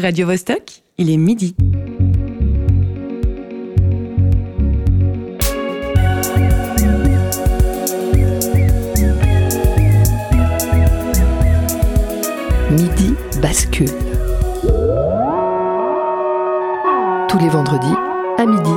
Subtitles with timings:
[0.00, 1.56] Radio Vostok, il est midi.
[12.70, 13.88] Midi bascule.
[17.28, 17.88] Tous les vendredis
[18.38, 18.70] à midi.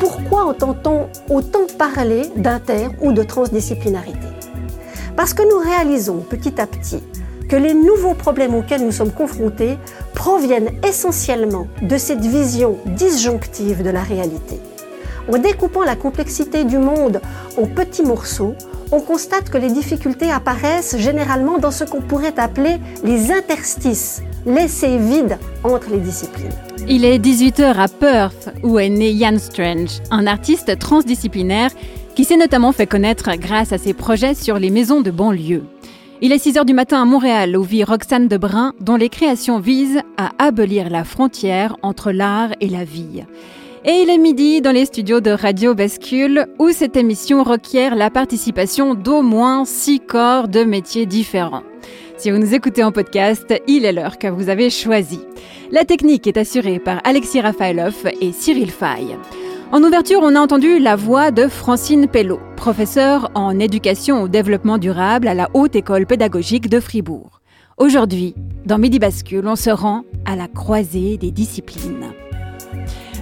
[0.00, 4.23] Pourquoi entend-on autant parler d'inter ou de transdisciplinarité?
[5.16, 7.02] Parce que nous réalisons petit à petit
[7.48, 9.78] que les nouveaux problèmes auxquels nous sommes confrontés
[10.14, 14.58] proviennent essentiellement de cette vision disjonctive de la réalité.
[15.32, 17.20] En découpant la complexité du monde
[17.56, 18.54] en petits morceaux,
[18.92, 24.98] on constate que les difficultés apparaissent généralement dans ce qu'on pourrait appeler les interstices, laissés
[24.98, 26.52] vides entre les disciplines.
[26.86, 31.70] Il est 18h à Perth, où est né Ian Strange, un artiste transdisciplinaire
[32.14, 35.64] qui s'est notamment fait connaître grâce à ses projets sur les maisons de banlieue.
[36.20, 40.00] Il est 6h du matin à Montréal, où vit Roxane Debrun, dont les créations visent
[40.16, 43.24] à abolir la frontière entre l'art et la vie.
[43.84, 48.08] Et il est midi dans les studios de Radio Bascule où cette émission requiert la
[48.08, 51.64] participation d'au moins six corps de métiers différents.
[52.16, 55.20] Si vous nous écoutez en podcast, il est l'heure que vous avez choisi.
[55.70, 59.16] La technique est assurée par Alexis Rafaelov et Cyril Fay.
[59.74, 64.78] En ouverture, on a entendu la voix de Francine Pello, professeure en éducation au développement
[64.78, 67.40] durable à la Haute École pédagogique de Fribourg.
[67.76, 72.12] Aujourd'hui, dans Midi Bascule, on se rend à la croisée des disciplines.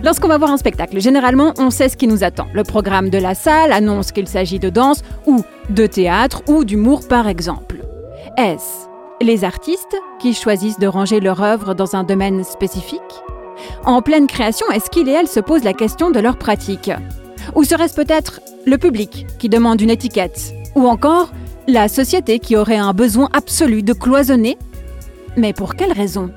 [0.04, 2.48] Lorsqu'on va voir un spectacle, généralement, on sait ce qui nous attend.
[2.52, 7.08] Le programme de la salle annonce qu'il s'agit de danse ou de théâtre ou d'humour
[7.08, 7.76] par exemple.
[8.36, 8.88] Est-ce
[9.22, 13.00] les artistes qui choisissent de ranger leur œuvre dans un domaine spécifique?
[13.84, 16.90] En pleine création, est-ce qu'il et elle se posent la question de leur pratique?
[17.54, 20.54] Ou serait-ce peut-être le public qui demande une étiquette?
[20.74, 21.30] Ou encore
[21.68, 24.56] la société qui aurait un besoin absolu de cloisonner?
[25.36, 26.30] Mais pour quelle raison?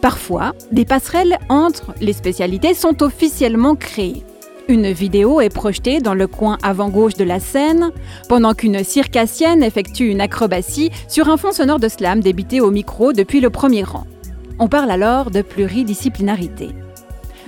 [0.00, 4.24] Parfois, des passerelles entre les spécialités sont officiellement créées.
[4.68, 7.90] Une vidéo est projetée dans le coin avant-gauche de la scène,
[8.28, 13.14] pendant qu'une circassienne effectue une acrobatie sur un fond sonore de slam débité au micro
[13.14, 14.04] depuis le premier rang.
[14.58, 16.70] On parle alors de pluridisciplinarité.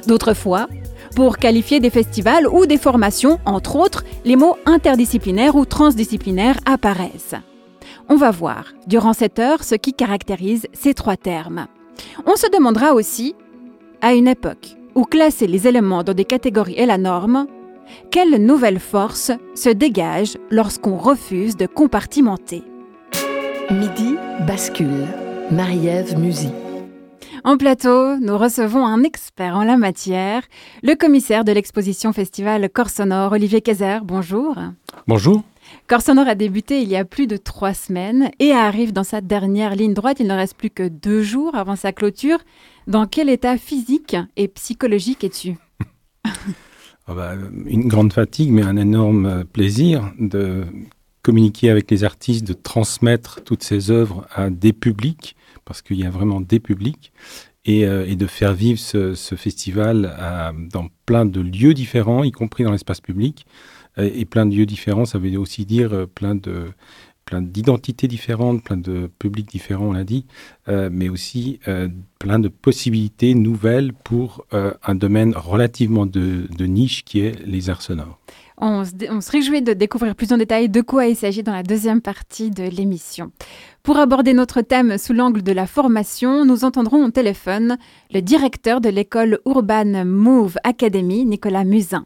[0.06, 0.68] D'autres fois,
[1.16, 7.34] pour qualifier des festivals ou des formations, entre autres, les mots interdisciplinaires ou transdisciplinaires apparaissent.
[8.08, 11.66] On va voir, durant cette heure, ce qui caractérise ces trois termes.
[12.26, 13.34] On se demandera aussi,
[14.00, 17.46] à une époque où classer les éléments dans des catégories est la norme,
[18.10, 22.62] quelle nouvelle force se dégage lorsqu'on refuse de compartimenter?
[23.70, 24.14] Midi
[24.46, 25.06] bascule.
[25.50, 26.16] Marie-Ève.
[27.42, 30.42] En plateau, nous recevons un expert en la matière,
[30.82, 34.00] le commissaire de l'exposition festival Corps Sonore, Olivier Kayser.
[34.04, 34.56] Bonjour.
[35.06, 35.42] Bonjour.
[35.86, 39.22] Corps Sonore a débuté il y a plus de trois semaines et arrive dans sa
[39.22, 40.18] dernière ligne droite.
[40.20, 42.40] Il ne reste plus que deux jours avant sa clôture.
[42.86, 45.56] Dans quel état physique et psychologique es-tu?
[46.26, 46.28] Oh
[47.14, 47.32] bah,
[47.64, 50.66] Une grande fatigue, mais un énorme plaisir de
[51.22, 56.06] communiquer avec les artistes, de transmettre toutes ces œuvres à des publics, parce qu'il y
[56.06, 57.12] a vraiment des publics,
[57.64, 60.14] et, euh, de faire vivre ce, festival
[60.72, 63.46] dans plein de lieux différents, y compris dans l'espace public.
[63.98, 66.68] Euh, et plein de lieux différents, ça veut aussi dire euh, plein de
[67.26, 70.26] plein d'identités différentes, plein de publics différents, on l'a dit,
[70.66, 71.60] mais aussi
[72.18, 77.82] plein de possibilités nouvelles pour un domaine relativement de, de, niche qui est les arts
[77.82, 78.18] sonores.
[78.62, 82.02] On se, réjouit de découvrir plus en détail de quoi il s'agit dans la deuxième
[82.02, 83.32] partie de l'émission.
[83.82, 87.78] Pour aborder notre thème sous l'angle de la formation, nous entendrons au téléphone
[88.12, 92.04] le directeur de l'école Urban Move Academy, Nicolas Musin.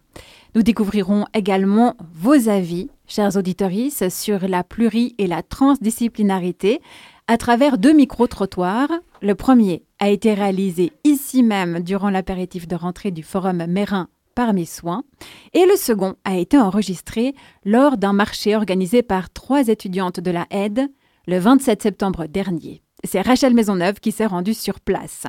[0.54, 3.72] Nous découvrirons également vos avis, chers auditeurs,
[4.08, 6.80] sur la pluri- et la transdisciplinarité
[7.26, 8.92] à travers deux micro-trottoirs.
[9.22, 14.52] Le premier a été réalisé ici même durant l'apéritif de rentrée du forum Mérin par
[14.52, 15.04] mes soins,
[15.52, 17.34] et le second a été enregistré
[17.64, 20.88] lors d'un marché organisé par trois étudiantes de la aide
[21.26, 22.82] le 27 septembre dernier.
[23.04, 25.24] C'est Rachel Maisonneuve qui s'est rendue sur place.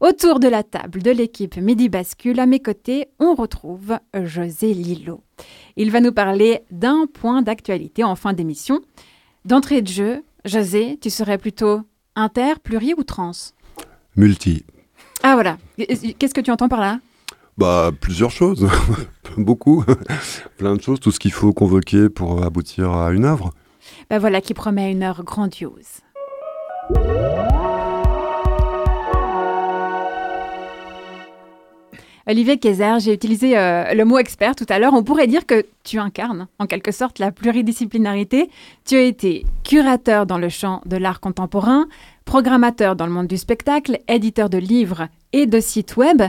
[0.00, 5.22] Autour de la table de l'équipe Midi Bascule, à mes côtés, on retrouve José Lillo.
[5.76, 8.80] Il va nous parler d'un point d'actualité en fin d'émission.
[9.44, 11.82] D'entrée de jeu, José, tu serais plutôt
[12.16, 13.30] inter, pluri ou trans?
[14.16, 14.64] Multi.
[15.22, 15.56] Ah voilà.
[15.78, 16.98] Qu'est-ce que tu entends par là?
[17.58, 18.66] Bah plusieurs choses,
[19.36, 19.84] beaucoup,
[20.56, 23.52] plein de choses, tout ce qu'il faut convoquer pour aboutir à une œuvre.
[24.08, 26.00] Ben voilà qui promet une heure grandiose.
[32.28, 34.94] Olivier Kayser, j'ai utilisé euh, le mot expert tout à l'heure.
[34.94, 38.48] On pourrait dire que tu incarnes en quelque sorte la pluridisciplinarité.
[38.84, 41.88] Tu as été curateur dans le champ de l'art contemporain,
[42.24, 46.22] programmateur dans le monde du spectacle, éditeur de livres et de sites web.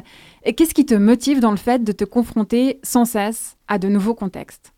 [0.55, 4.15] Qu'est-ce qui te motive dans le fait de te confronter sans cesse à de nouveaux
[4.15, 4.73] contextes?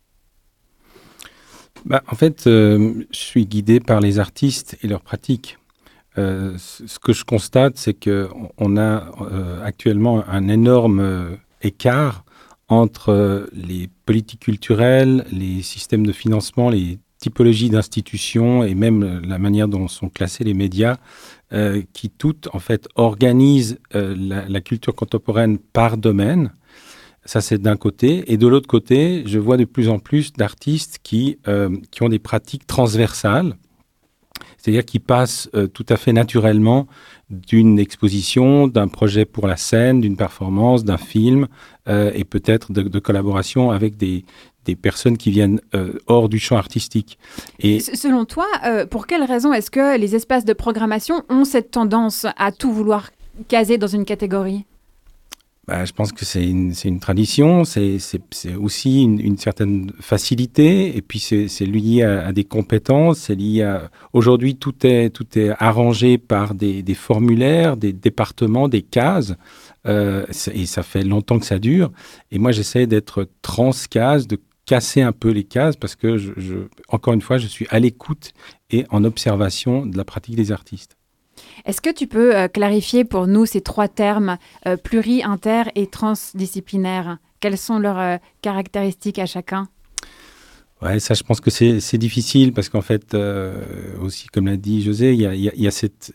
[1.84, 5.58] Bah, En fait, euh, je suis guidé par les artistes et leurs pratiques.
[6.18, 12.24] Euh, ce que je constate, c'est qu'on a euh, actuellement un énorme écart
[12.68, 19.68] entre les politiques culturelles, les systèmes de financement, les typologies d'institutions et même la manière
[19.68, 20.96] dont sont classés les médias,
[21.92, 26.52] qui toutes en fait organisent la, culture contemporaine par domaine.
[27.24, 28.30] Ça, c'est d'un côté.
[28.32, 31.38] Et de l'autre côté, je vois de plus en plus d'artistes qui,
[31.90, 33.56] qui ont des pratiques transversales
[34.66, 36.88] c'est-à-dire qui passe euh, tout à fait naturellement
[37.30, 41.46] d'une exposition, d'un projet pour la scène, d'une performance, d'un film,
[41.88, 44.24] euh, et peut-être de, collaboration avec des,
[44.74, 47.18] personnes qui viennent euh, hors du champ artistique.
[47.60, 48.46] Et Selon toi,
[48.90, 53.10] pour quelles raisons est-ce que les espaces de programmation ont cette tendance à tout vouloir
[53.48, 54.64] caser dans une catégorie?
[55.66, 57.98] Bah, je pense que c'est une, une, tradition, c'est
[58.56, 63.62] aussi une, une, certaine facilité, et puis c'est lié à, à, des compétences, c'est lié
[63.62, 63.90] à...
[64.12, 69.34] Aujourd'hui, tout est, tout est arrangé par des, des formulaires, des départements, des cases,
[69.88, 71.90] euh, et ça fait longtemps que ça dure.
[72.30, 76.56] Et moi, j'essaie d'être transcase, de casser un peu les cases, parce que, je, je,
[76.88, 78.32] encore une fois, je suis à l'écoute
[78.70, 80.96] et en observation de la pratique des artistes.
[81.64, 85.86] Est-ce que tu peux euh, clarifier pour nous ces trois termes euh, pluri, inter et
[85.86, 87.18] transdisciplinaire?
[87.40, 89.68] Quelles sont leurs euh, caractéristiques à chacun?
[90.82, 93.16] Ouais, ça, je pense que c'est difficile parce qu'en fait,
[94.02, 96.12] aussi, comme l'a dit José, il y a, cette,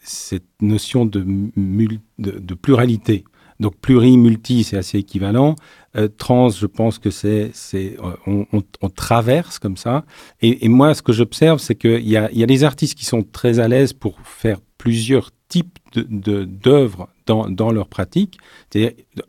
[0.62, 1.26] notion de,
[2.20, 3.24] de, pluralité.
[3.62, 5.56] Donc pluri, multi, c'est assez équivalent.
[6.18, 7.52] trans, je pense que c'est,
[8.26, 10.04] on, on, traverse comme ça.
[10.42, 13.22] Et, moi, ce que j'observe, c'est qu'il y a, y a des artistes qui sont
[13.24, 18.38] très à l'aise pour faire plusieurs types d'œuvres de, dans, dans, leur pratique.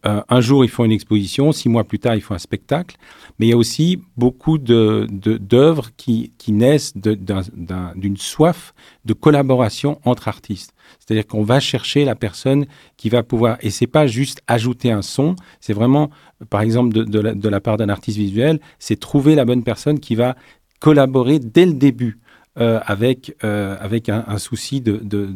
[0.05, 2.97] Un jour, ils font une exposition, six mois plus tard, ils font un spectacle.
[3.39, 8.73] Mais il y a aussi beaucoup d'œuvres qui, qui naissent d'une soif
[9.05, 10.73] de collaboration entre artistes.
[11.01, 12.67] C'est-à-dire qu'on va chercher la personne
[12.97, 16.11] qui va pouvoir, et c'est pas juste ajouter un son, c'est vraiment,
[16.49, 20.15] par exemple, de, de la part d'un artiste visuel, c'est trouver la bonne personne qui
[20.15, 20.37] va
[20.79, 22.21] collaborer dès le début
[22.61, 25.27] euh, avec, euh, avec un, souci de, de,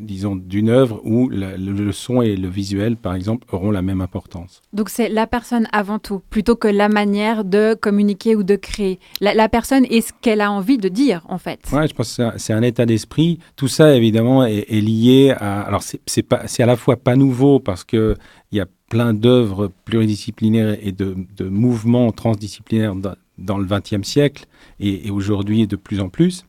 [0.00, 4.60] disons, d'une œuvre où le, son et le visuel, par exemple, auront la même importance.
[4.72, 8.98] Donc c'est la personne avant tout, plutôt que la manière de communiquer ou de créer.
[9.20, 11.60] La, personne est ce qu'elle a envie de dire, en fait.
[11.72, 13.38] Oui, je pense que c'est un, état d'esprit.
[13.54, 15.60] Tout ça, évidemment, est, lié à...
[15.60, 16.32] Alors c'est
[16.62, 18.16] à la fois pas nouveau parce que
[18.50, 22.96] il y a plein d'œuvres pluridisciplinaires et de, de mouvements transdisciplinaires
[23.40, 24.46] dans le XXe siècle
[24.78, 26.44] et, aujourd'hui de plus en plus.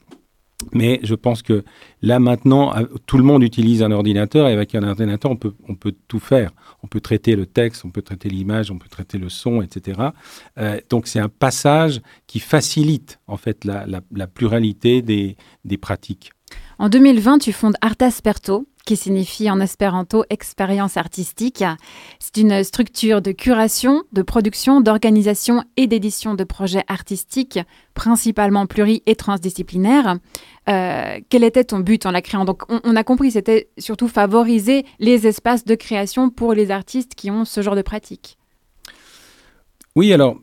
[0.74, 1.64] Mais je pense que
[2.04, 2.72] là maintenant,
[3.08, 6.20] tout le monde utilise un ordinateur et avec un ordinateur, on peut, on peut tout
[6.20, 6.52] faire.
[6.84, 10.00] On peut traiter le texte, on peut traiter l'image, on peut traiter le son, etc.
[10.60, 16.32] Euh, donc c'est un passage qui facilite en fait la, pluralité des pratiques.
[16.82, 21.64] En 2020, tu fondes Artasperto, qui signifie en espéranto expérience artistique.
[22.18, 27.60] C'est une structure de curation, de production, d'organisation et d'édition de projets artistiques,
[27.94, 30.18] principalement pluri- et transdisciplinaires.
[30.70, 32.46] Euh, quel était ton but en la créant?
[32.46, 37.30] Donc, on, a compris, c'était surtout favoriser les espaces de création pour les artistes qui
[37.30, 38.40] ont ce genre de pratique.
[39.96, 40.38] Oui, alors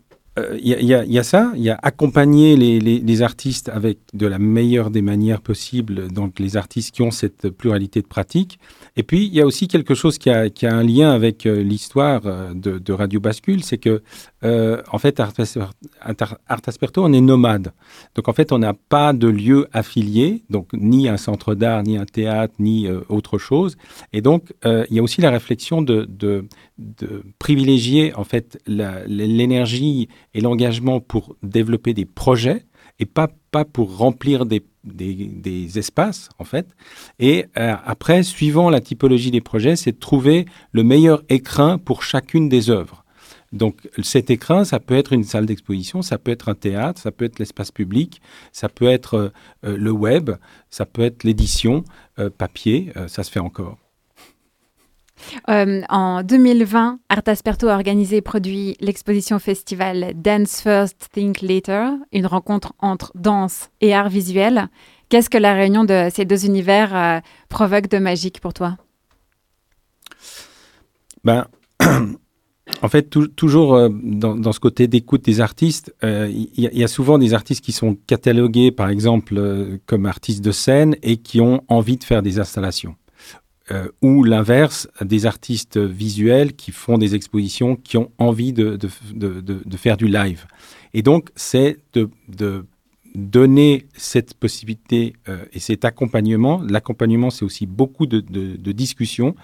[0.62, 4.90] il euh, y, a ça, il y a accompagner les, artistes avec de la meilleure
[4.90, 8.58] des manières possibles, donc les artistes qui ont cette pluralité de pratiques.
[8.96, 12.22] Et puis, il y a aussi quelque chose qui a, un lien avec euh, l'histoire
[12.26, 14.02] euh, de, Radio Bascule, c'est que,
[14.42, 15.32] en fait, Art,
[16.66, 17.72] Asperto, on est nomade.
[18.14, 21.96] Donc, en fait, on n'a pas de lieu affilié, donc ni un centre d'art, ni
[21.96, 23.76] un théâtre, ni autre chose.
[24.12, 26.06] Et donc, il y a aussi la réflexion de
[27.38, 32.64] privilégier, en fait, l'énergie et l'engagement pour développer des projets
[32.98, 36.66] et pas, pas pour remplir des, des, espaces, en fait.
[37.18, 42.02] Et euh, après, suivant la typologie des projets, c'est de trouver le meilleur écrin pour
[42.02, 43.04] chacune des œuvres.
[43.50, 47.10] Donc cet écrin, ça peut être une salle d'exposition, ça peut être un théâtre, ça
[47.10, 48.20] peut être l'espace public,
[48.52, 49.28] ça peut être euh,
[49.64, 50.32] euh, le web,
[50.68, 51.82] ça peut être l'édition
[52.36, 53.78] papier, ça se fait encore.
[55.48, 61.90] Euh, en 2020, Art Asperto a organisé et produit l'exposition festival Dance First, Think Later,
[62.12, 64.68] une rencontre entre danse et art visuel.
[65.08, 68.76] Qu'est-ce que la réunion de ces deux univers euh, provoque de magique pour toi?
[71.24, 71.46] Ben,
[72.82, 77.34] en fait, toujours euh, dans, ce côté d'écoute des artistes, il y, a souvent des
[77.34, 82.04] artistes qui sont catalogués, par exemple, comme artistes de scène et qui ont envie de
[82.04, 82.96] faire des installations.
[84.02, 89.96] Ou l'inverse, des artistes visuels qui font des expositions, qui ont envie de, de, faire
[89.96, 90.46] du live.
[90.94, 92.08] Et donc, c'est de,
[93.14, 95.14] donner cette possibilité
[95.52, 96.62] et cet accompagnement.
[96.68, 98.20] L'accompagnement, c'est aussi beaucoup de,
[98.72, 99.34] discussions.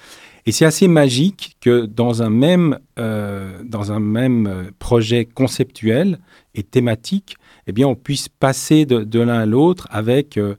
[0.47, 6.19] Et c'est assez magique que dans un même, euh, dans un même euh, projet conceptuel
[6.55, 10.57] et thématique, eh bien, on puisse passer de, l'un à l'autre avec euh,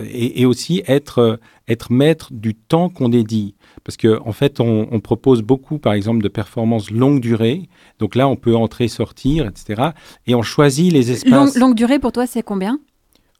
[0.00, 3.54] et, aussi être, être maître du temps qu'on dédie.
[3.84, 7.68] Parce qu'en en fait, on, propose beaucoup, par exemple, de performances longue durée.
[7.98, 9.90] Donc là, on peut entrer, sortir, etc.
[10.26, 11.56] Et on choisit les espaces.
[11.56, 12.78] longue durée, pour toi, c'est combien?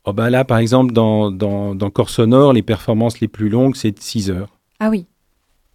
[0.04, 3.76] Oh ben Là, par exemple, dans, dans, dans Corps Sonore, les performances les plus longues,
[3.76, 4.58] c'est 6 heures.
[4.80, 5.06] Ah oui.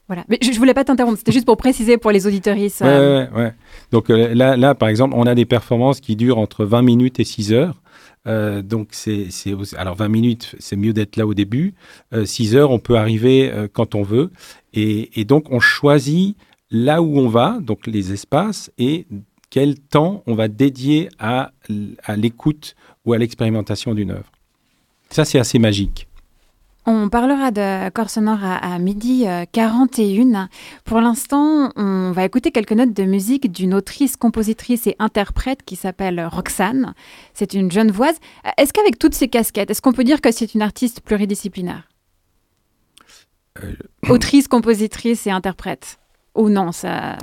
[0.08, 0.24] Voilà.
[0.30, 2.82] Mais je, ne voulais pas t'interrompre, c'était juste pour préciser pour les auditoristes.
[2.82, 3.54] Ouais, ouais,
[3.92, 7.20] Donc euh, là, là, par exemple, on a des performances qui durent entre 20 minutes
[7.20, 7.82] et 6 heures.
[8.28, 9.30] Euh, donc c'est
[9.78, 11.74] alors 20 minutes, c'est mieux d'être là au début.
[12.26, 14.32] 6 euh, heures, on peut arriver quand on veut.
[14.74, 16.36] Et, donc on choisit
[16.70, 19.08] là où on va, donc les espaces et
[19.50, 21.52] quel temps on va dédier à
[22.18, 22.76] l'écoute
[23.06, 24.32] ou à l'expérimentation d'une œuvre.
[25.10, 26.07] Ça, c'est assez magique.
[26.90, 30.36] On parlera de corps sonore à, midi 41.
[30.36, 30.46] Euh,
[30.86, 35.76] Pour l'instant, on va écouter quelques notes de musique d'une autrice, compositrice et interprète qui
[35.76, 36.94] s'appelle Roxane.
[37.34, 38.14] C'est une jeune voix.
[38.58, 41.90] Est-ce qu'avec toutes ces casquettes, est-ce qu'on peut dire que c'est une artiste pluridisciplinaire?
[43.62, 43.74] Euh,
[44.08, 46.00] Autrice, compositrice et interprète
[46.36, 47.18] ou non ça...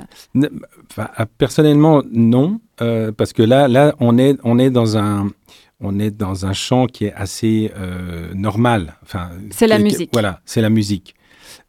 [1.39, 5.29] Personnellement, non, euh, parce que là, là, on est, on est dans un,
[5.85, 8.95] on est dans un champ qui est assez euh, normal.
[9.03, 10.09] Enfin, c'est la musique.
[10.13, 11.15] Voilà, c'est la musique.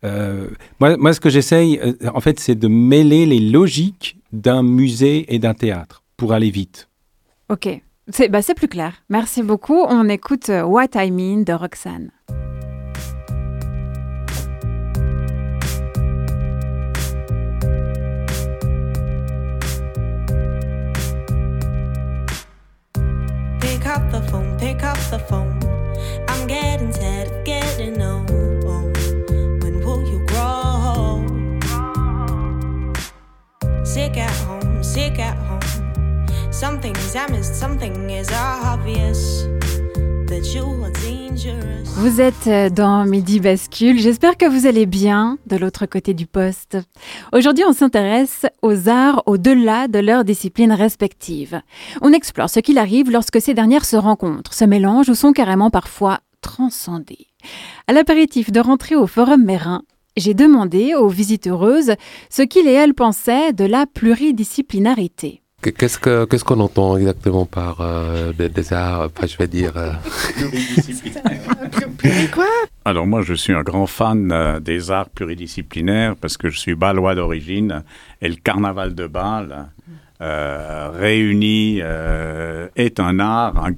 [0.04, 0.48] Euh,
[0.80, 5.32] moi, moi, ce que j'essaye, euh, en fait, c'est de mêler les logiques d'un musée
[5.34, 6.88] et d'un théâtre pour aller vite.
[7.48, 7.68] Ok,
[8.08, 9.04] c'est bah, plus clair.
[9.08, 9.84] Merci beaucoup.
[9.88, 12.10] On écoute What I Mean de Roxane.
[41.96, 43.98] Vous êtes euh, dans Midi Bascule.
[43.98, 46.76] J'espère que vous allez bien de l'autre côté du poste.
[47.32, 51.62] Aujourd'hui, on s'intéresse aux arts au-delà de leurs disciplines respectives.
[52.02, 55.70] On explore ce qu'il arrive lorsque ces dernières se rencontrent, se mélangent ou sont carrément
[55.70, 57.26] parfois transcendées.
[57.86, 59.82] À l'apéritif de rentrer au Forum Mérin,
[60.16, 61.94] j'ai demandé aux visiteuses
[62.30, 65.42] ce qu'ils et elles pensaient de la pluridisciplinarité.
[65.62, 69.72] Qu'est-ce qu'on entend exactement par euh, des, arts, enfin, je vais dire...
[69.76, 69.92] Euh...
[72.32, 72.46] quoi?
[72.84, 76.76] Alors moi, je suis un grand fan euh, des arts pluridisciplinaires parce que je suis
[76.76, 77.82] balois d'origine
[78.22, 79.66] et le carnaval de Bâle
[80.20, 81.80] euh, réuni
[82.76, 83.68] est un art,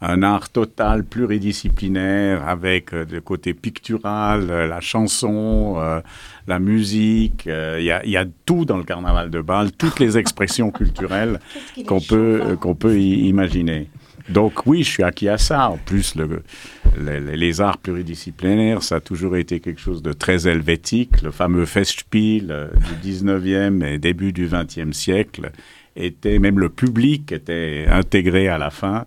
[0.00, 6.02] un, art total pluridisciplinaire avec le côté pictural, la chanson
[6.50, 10.70] la musique, euh, il y, a, tout dans le carnaval de Bâle, toutes les expressions
[10.70, 11.40] culturelles
[11.86, 13.88] qu'on peut, qu'on peut imaginer.
[14.28, 15.70] Donc oui, je suis acquis à ça.
[15.70, 16.42] En plus, le,
[16.98, 21.22] les, arts pluridisciplinaires, ça a toujours été quelque chose de très helvétique.
[21.22, 22.68] Le fameux Festspiel euh,
[23.00, 25.50] du 19e et début du 20e siècle
[25.96, 29.06] était, même le public était intégré à la fin.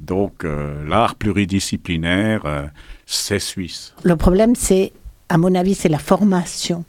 [0.00, 2.70] Donc euh, l'art pluridisciplinaire,
[3.06, 3.94] c'est suisse.
[4.02, 4.92] Le problème, c'est
[5.28, 6.84] à mon avis, c'est la formation.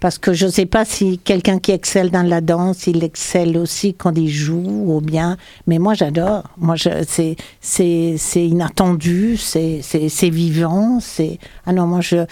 [0.00, 3.56] Parce que je ne sais pas si quelqu'un qui excelle dans la danse, il excelle
[3.56, 5.38] aussi quand il joue ou bien.
[5.66, 6.42] Mais moi, j'adore.
[6.58, 7.36] Moi, c'est,
[8.36, 10.98] inattendu, c'est, c'est, vivant.
[11.00, 12.26] C'est ah non, moi je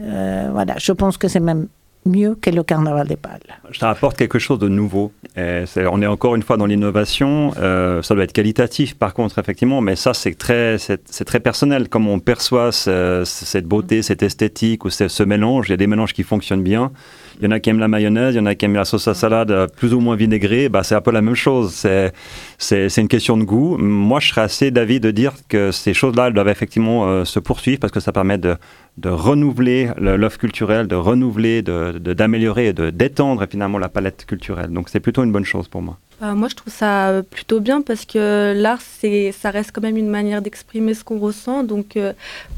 [0.00, 1.68] euh, voilà, je pense que c'est même
[2.04, 3.40] mieux que le carnaval des balles.
[3.78, 5.12] Ça apporte quelque chose de nouveau.
[5.36, 7.52] on est encore une fois dans l'innovation.
[7.58, 11.88] Euh, ça doit être qualitatif, par contre, effectivement, mais ça, c'est très, c'est, très personnel.
[11.88, 15.68] Comment on perçoit cette beauté, cette esthétique ou ce, mélange.
[15.68, 16.92] Il y a des mélanges qui fonctionnent bien.
[17.40, 18.84] Il y en a qui aiment la mayonnaise, il y en a qui aiment la
[18.84, 20.68] sauce à salade euh, plus ou moins vinaigrée.
[20.68, 21.72] Bah, c'est un peu la même chose.
[21.72, 22.12] C'est,
[22.58, 23.76] c'est, une question de goût.
[23.78, 27.38] Moi, je serais assez d'avis de dire que ces choses-là, elles doivent effectivement euh, se
[27.38, 28.56] poursuivre parce que ça permet de,
[28.98, 34.70] de renouveler l'offre culturelle, de renouveler, d'améliorer et de d'étendre finalement la palette culturelle.
[34.70, 35.98] Donc c'est plutôt une bonne chose pour moi.
[36.22, 40.10] Euh, moi, je trouve ça plutôt bien parce que l'art, ça reste quand même une
[40.10, 41.64] manière d'exprimer ce qu'on ressent.
[41.64, 41.98] Donc,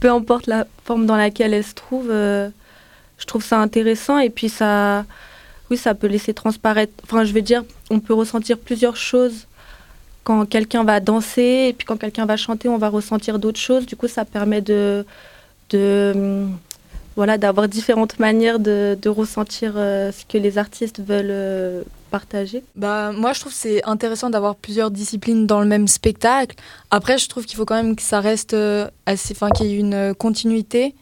[0.00, 2.10] peu importe la forme dans laquelle elle se trouve,
[3.18, 5.04] je trouve ça intéressant et puis ça,
[5.70, 6.92] oui, ça peut laisser transparaître.
[7.04, 9.46] Enfin, je veux dire, on peut ressentir plusieurs choses
[10.24, 13.86] quand quelqu'un va danser et puis quand quelqu'un va chanter, on va ressentir d'autres choses.
[13.86, 15.04] Du coup, ça permet de,
[15.70, 16.46] de
[17.16, 22.62] voilà, d'avoir différentes manières de, ressentir euh, ce que les artistes veulent euh, partager.
[22.74, 26.56] Bah, moi, je trouve c'est intéressant d'avoir plusieurs disciplines dans le même spectacle.
[26.90, 29.74] Après, je trouve qu'il faut quand même que ça reste euh, assez, enfin, qu'il y
[29.74, 30.94] ait une continuité,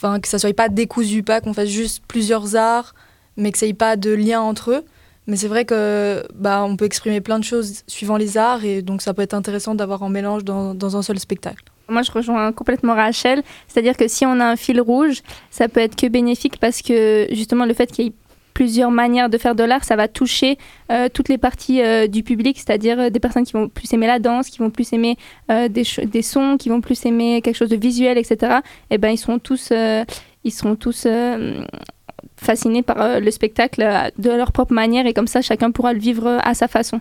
[0.00, 2.94] que ça soit pas décousu, pas qu'on fasse juste plusieurs arts,
[3.36, 4.84] mais que ça ait pas de lien entre eux.
[5.26, 8.82] Mais c'est vrai que bah, on peut exprimer plein de choses suivant les arts et
[8.82, 11.64] donc ça peut être intéressant d'avoir un mélange dans, dans un seul spectacle.
[11.88, 13.42] Moi, je rejoins complètement Rachel.
[13.68, 17.26] C'est-à-dire que si on a un fil rouge, ça peut être que bénéfique parce que
[17.30, 18.12] justement, le fait qu'il y ait
[18.54, 20.56] plusieurs manières de faire de l'art, ça va toucher
[20.90, 24.06] euh, toutes les parties euh, du public, c'est-à-dire euh, des personnes qui vont plus aimer
[24.06, 25.18] la danse, qui vont plus aimer
[25.48, 28.60] des, des, sons, qui vont plus aimer quelque chose de visuel, etc.
[28.90, 29.72] Et eh ben, ils seront tous,
[30.44, 31.06] ils seront tous
[32.36, 33.84] fascinés par le spectacle
[34.16, 37.00] de leur propre manière et comme ça, chacun pourra le vivre à sa façon.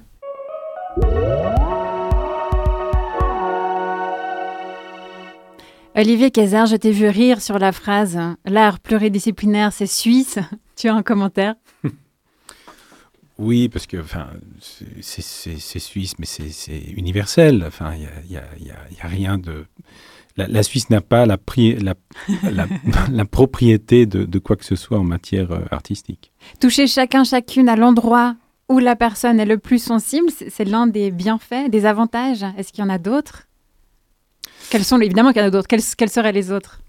[5.95, 10.39] Olivier Cazard, je t'ai vu rire sur la phrase L'art pluridisciplinaire, c'est suisse.
[10.75, 11.55] Tu as un commentaire
[13.39, 14.27] Oui, parce que enfin,
[15.01, 17.63] c'est suisse, mais c'est universel.
[17.67, 19.65] Enfin, il n'y a, rien de.
[20.37, 21.95] La, Suisse n'a pas la, la,
[23.11, 26.31] la, propriété de, de, quoi que ce soit en matière euh, artistique.
[26.59, 28.35] Toucher chacun, chacune à l'endroit
[28.69, 32.43] où la personne est le plus sensible, c'est l'un des bienfaits, des avantages.
[32.57, 33.47] Est-ce qu'il y en a d'autres?
[34.69, 35.67] Quels sont, évidemment qu'il y en a d'autres.
[35.67, 36.79] Quels, seraient les autres?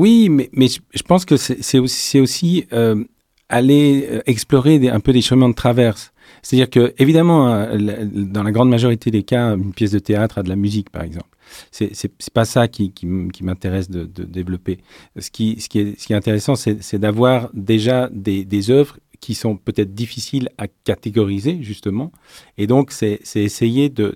[0.00, 3.04] Oui, mais, je pense que c'est aussi, euh,
[3.50, 6.14] aller euh, explorer un peu des chemins de traverse.
[6.40, 10.42] C'est-à-dire que, évidemment, euh, dans la grande majorité des cas, une pièce de théâtre a
[10.42, 11.28] de la musique, par exemple.
[11.70, 12.94] C'est pas ça qui,
[13.42, 14.78] m'intéresse de, développer.
[15.18, 21.58] Ce qui, est, intéressant, c'est d'avoir déjà des, œuvres qui sont peut-être difficiles à catégoriser,
[21.60, 22.10] justement.
[22.56, 24.14] Et donc, c'est essayer que,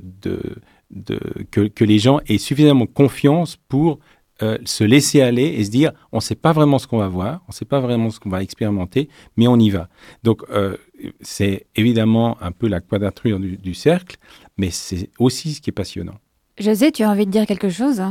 [1.84, 3.98] les gens aient suffisamment confiance pour
[4.42, 7.06] euh, se laisser aller et se dire on ne sait pas vraiment ce qu'on va
[7.06, 9.88] voir, on ne sait pas vraiment ce qu'on va expérimenter, mais on y va.
[10.24, 10.76] Donc euh,
[11.20, 14.16] c'est évidemment un peu la quadrature du, cercle,
[14.58, 16.18] mais c'est aussi ce qui est passionnant.
[16.58, 18.02] José, tu as envie de dire quelque chose?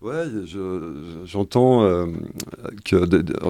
[0.00, 0.24] Ouais,
[1.24, 2.06] j'entends euh,
[2.84, 2.96] que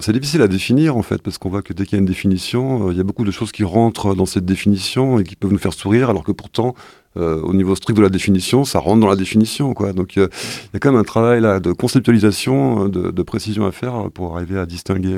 [0.00, 2.06] c'est difficile à définir en fait, parce qu'on voit que dès qu'il y a une
[2.06, 5.52] définition, il y a beaucoup de choses qui rentrent dans cette définition et qui peuvent
[5.52, 6.74] nous faire sourire, alors que pourtant
[7.16, 9.72] euh, au niveau strict de la définition, ça rentre dans la définition.
[9.72, 9.92] Quoi.
[9.92, 10.28] Donc euh,
[10.64, 14.10] il y a quand même un travail là, de conceptualisation, euh, de, précision à faire
[14.12, 15.14] pour arriver à distinguer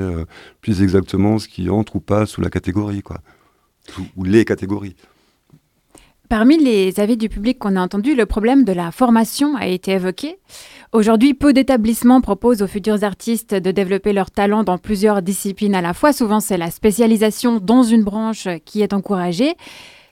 [0.61, 3.17] plus exactement ce qui entre ou pas sous la catégorie, quoi.
[4.15, 4.95] ou les catégories.
[6.29, 9.91] Parmi les avis du public qu'on a entendus, le problème de la formation a été
[9.91, 10.37] évoqué.
[10.91, 15.81] Aujourd'hui, peu d'établissements proposent aux futurs artistes de développer leur talent dans plusieurs disciplines à
[15.81, 16.11] la fois.
[16.11, 19.55] Souvent, c'est la spécialisation dans une branche qui est encouragée.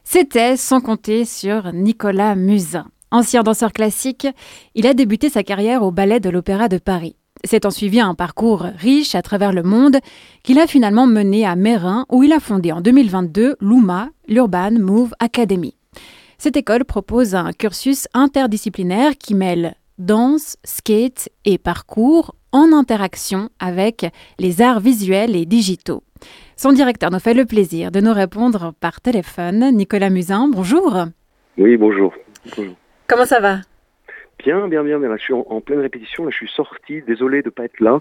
[0.07, 2.85] C'était sans compter sur Nicolas Musin.
[3.11, 4.27] Ancien danseur classique,
[4.75, 7.15] il a débuté sa carrière au Ballet de l'Opéra de Paris.
[7.43, 9.97] C'est en suivi un parcours riche à travers le monde
[10.43, 15.13] qu'il a finalement mené à Mérin où il a fondé en 2022 l'UMA, l'Urban Move
[15.19, 15.75] Academy.
[16.37, 24.05] Cette école propose un cursus interdisciplinaire qui mêle danse, skate et parcours en interaction avec
[24.39, 26.03] les arts visuels et digitaux.
[26.55, 29.71] Son directeur nous fait le plaisir de nous répondre par téléphone.
[29.73, 30.97] Nicolas Musin, bonjour.
[31.57, 32.13] Oui, bonjour.
[33.07, 33.57] Comment ça va?
[34.39, 36.29] Bien, bien, bien, je suis en, pleine répétition.
[36.29, 37.01] je suis sorti.
[37.05, 37.99] Désolé de ne pas être là.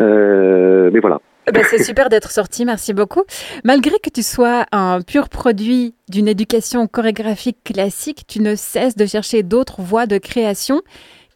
[0.00, 1.20] Euh, mais voilà.
[1.48, 3.22] Eh ben, c'est super d'être sorti, merci beaucoup.
[3.64, 9.06] Malgré que tu sois un pur produit d'une éducation chorégraphique classique, tu ne cesses de
[9.06, 10.82] chercher d'autres voies de création.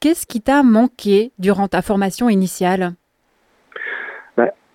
[0.01, 2.93] Qu'est-ce qui t'a manqué durant ta formation initiale?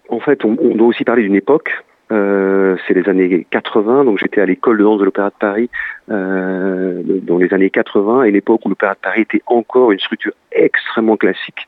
[0.10, 1.72] En fait, on, doit aussi parler d'une époque.
[2.12, 5.70] Euh, c'est les années 80, donc j'étais à l'école de danse de l'Opéra de Paris
[6.12, 10.34] euh, dans les années 80, et l'époque où l'Opéra de Paris était encore une structure
[10.52, 11.66] extrêmement classique,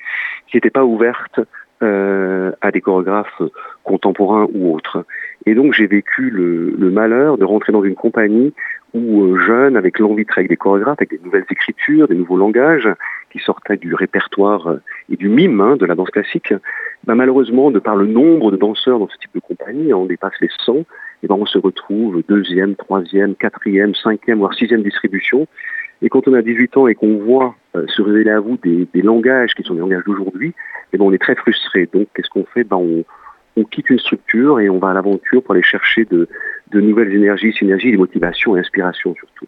[0.48, 1.40] qui n'était pas ouverte
[1.82, 3.42] euh, à des chorégraphes
[3.84, 5.04] contemporains ou autres.
[5.48, 8.54] Et donc j'ai vécu le, malheur de rentrer dans une compagnie
[8.94, 12.16] où euh, jeune, avec l'envie de travailler avec des chorégraphes, avec des nouvelles écritures, des
[12.16, 12.90] nouveaux langages,
[13.32, 16.54] qui sortaient du répertoire euh, et du mime hein, de la danse classique,
[17.06, 20.34] bah, malheureusement, de par le nombre de danseurs dans ce type de compagnie, on dépasse
[20.42, 20.80] les 100,
[21.24, 25.48] et ben on se retrouve deuxième, troisième, quatrième, cinquième, voire sixième distribution.
[26.02, 29.02] Et quand on a 18 ans et qu'on voit euh, se révéler à vous des,
[29.02, 30.54] langages qui sont des langages d'aujourd'hui,
[30.92, 31.88] ben on est très frustré.
[31.94, 32.66] Donc qu'est-ce qu'on fait?
[32.66, 33.06] Ben on,
[33.58, 36.28] on, quitte une structure et on va à l'aventure pour aller chercher de,
[36.72, 39.46] de nouvelles énergies, synergies, des motivations et inspirations surtout.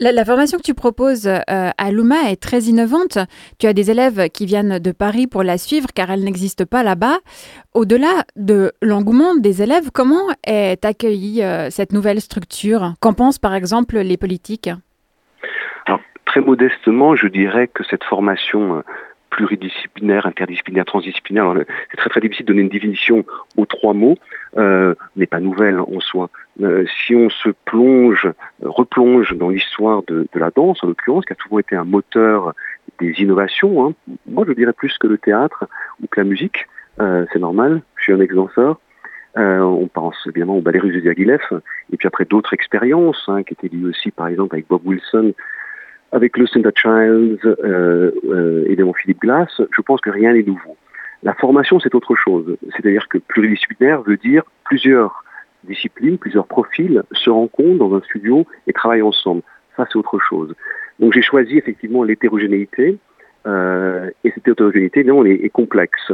[0.00, 3.18] La, formation que tu proposes euh, à l'UMA est très innovante.
[3.58, 6.82] Tu as des élèves qui viennent de Paris pour la suivre car elle n'existe pas
[6.82, 7.18] là-bas.
[7.74, 12.94] Au-delà de l'engouement des élèves, comment est accueillie euh, cette nouvelle structure?
[13.00, 14.70] Qu'en pensent par exemple les politiques?
[15.86, 18.82] Alors, Très modestement, je dirais que cette formation euh,
[19.30, 21.54] pluridisciplinaire, interdisciplinaire, transdisciplinaire.
[21.90, 23.24] C'est très très difficile de donner une définition
[23.56, 24.16] aux trois mots,
[24.56, 26.28] euh, n'est pas nouvelle en soi.
[26.62, 28.28] Euh, si on se plonge,
[28.62, 32.54] replonge dans l'histoire de, la danse, en l'occurrence, qui a souvent été un moteur
[32.98, 33.94] des innovations, hein,
[34.26, 35.66] moi je dirais plus que le théâtre
[36.02, 36.66] ou que la musique,
[37.00, 38.78] euh, c'est normal, je suis un ex-danseur.
[39.36, 41.40] on pense évidemment au ballet russe de Diaghilev,
[41.92, 45.32] et puis après d'autres expériences hein, qui étaient liées aussi par exemple avec Bob Wilson
[46.12, 50.76] avec Lucinda Childs euh, euh, évidemment Philippe Glass, je pense que rien n'est nouveau.
[51.22, 52.56] La formation, c'est autre chose.
[52.70, 55.24] C'est-à-dire que pluridisciplinaire veut dire plusieurs
[55.64, 59.42] disciplines, plusieurs profils se rencontrent dans un studio et travaillent ensemble.
[59.76, 60.54] Ça, c'est autre chose.
[60.98, 62.98] Donc j'ai choisi effectivement l'hétérogénéité,
[63.46, 66.12] euh, et cette hétérogénéité, non, est, est, complexe.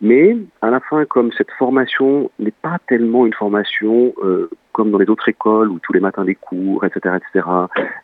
[0.00, 4.98] Mais à la fin, comme cette formation n'est pas tellement une formation euh, comme dans
[4.98, 7.46] les autres écoles où tous les matins des cours, etc., etc.,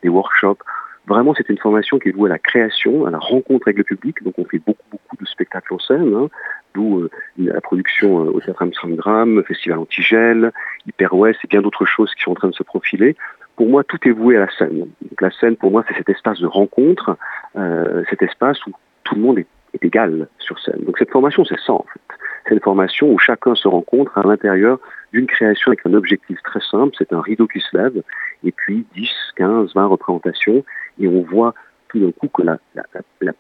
[0.03, 0.63] des workshops,
[1.07, 3.85] Vraiment, c'est une formation qui est vouée à la création, à la rencontre avec le
[3.85, 4.23] public.
[4.25, 6.29] Donc, on fait beaucoup, beaucoup de spectacles en scène, hein,
[6.75, 10.53] d'où euh, la production euh, au Théâtre Amsterdam, Festival Antigel,
[10.87, 13.17] Hyper West et bien d'autres choses qui sont en train de se profiler.
[13.55, 14.81] Pour moi, tout est voué à la scène.
[14.81, 17.17] Donc, la scène, pour moi, c'est cet espace de rencontre,
[17.57, 18.73] euh, cet espace où
[19.05, 20.81] tout le monde est, est, égal sur scène.
[20.85, 22.01] Donc, cette formation, c'est ça, en fait.
[22.49, 24.79] C'est une formation où chacun se rencontre à l'intérieur
[25.13, 28.03] d'une création avec un objectif très simple, c'est un rideau qui se lève,
[28.45, 30.65] et puis 10, 15, 20 représentations,
[30.99, 31.55] et on voit
[31.89, 32.59] tout d'un coup que la,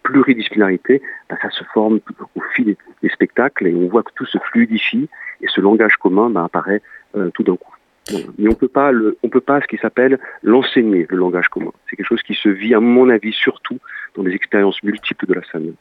[0.03, 2.01] pluridisciplinarité, ben, ça se forme
[2.35, 5.09] au fil des, spectacles et on voit que tout se fluidifie
[5.41, 6.83] et ce langage commun ben, apparaît
[7.17, 7.73] euh, tout d'un coup.
[8.39, 11.73] Mais on peut peut pas ce qui s'appelle l'enseigner, le langage commun.
[11.91, 13.79] C'est quelque chose qui se vit, à mon avis, surtout
[14.15, 15.75] dans les expériences multiples de la scène.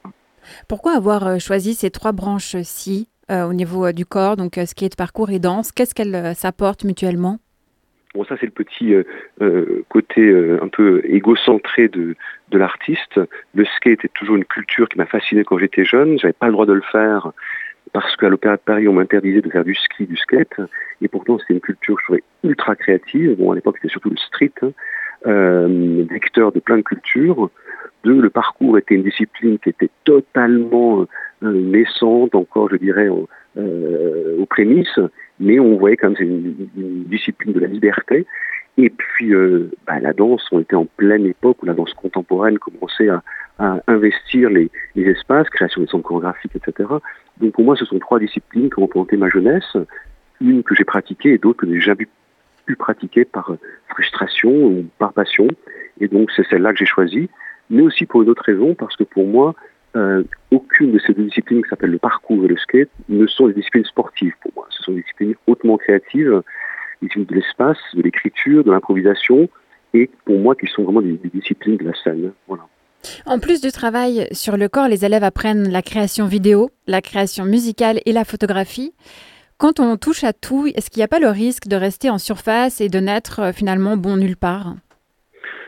[0.68, 5.30] Pourquoi avoir euh, choisi ces trois branches-ci euh, au niveau du corps, donc skate, parcours
[5.30, 5.72] et danse?
[5.72, 7.40] Qu'est-ce qu'elles s'apportent mutuellement?
[8.16, 9.04] Bon, ça c'est le petit euh,
[9.42, 12.16] euh, côté euh, un peu égocentré de,
[12.50, 13.20] de l'artiste.
[13.54, 16.18] Le skate est toujours une culture qui m'a fasciné quand j'étais jeune.
[16.18, 17.34] J'avais pas le droit de le faire
[17.92, 20.62] parce qu'à l'Opéra de Paris, on m'interdisait de faire du ski, du skate.
[21.02, 23.36] Et pourtant, c'était une culture, je trouvais, ultra créative.
[23.38, 24.72] Bon, à l'époque, c'était surtout le street, hein,
[25.26, 27.50] de plein de cultures.
[28.06, 31.06] Deux, le parcours était une discipline qui était totalement
[31.42, 33.10] naissante, encore, je dirais,
[33.58, 35.00] aux prémices
[35.40, 38.26] mais on voyait quand même c'est une, discipline de la liberté.
[38.78, 42.60] Et puis euh, bah, la danse, on était en pleine époque où la danse contemporaine
[42.60, 43.22] commençait à,
[43.88, 46.90] investir les, les, espaces, création des centres chorégraphiques, etc.
[47.38, 49.78] Donc pour moi, ce sont trois disciplines qui ont représenté ma jeunesse,
[50.42, 52.06] une que j'ai pratiquée et d'autres que j'ai jamais
[52.66, 53.56] pu pratiquer par
[53.88, 55.48] frustration ou par passion.
[56.02, 57.30] Et donc c'est celle-là que j'ai choisie,
[57.70, 59.56] mais aussi pour une autre raison, parce que pour moi,
[59.96, 63.48] euh, aucune de ces deux disciplines qui s'appellent le parcours et le skate ne sont
[63.48, 64.68] des disciplines sportives pour moi.
[64.70, 66.42] Ce sont des disciplines hautement créatives,
[67.02, 69.50] des disciplines de l'espace, de l'écriture, de l'improvisation,
[69.94, 72.32] et pour moi qui sont vraiment des, disciplines de la scène.
[73.26, 77.46] En plus du travail sur le corps, les élèves apprennent la création vidéo, la création
[77.46, 78.94] musicale et la photographie.
[79.58, 82.18] Quand on touche à tout, est-ce qu'il n'y a pas le risque de rester en
[82.18, 84.76] surface et de n'être euh, finalement bon nulle part?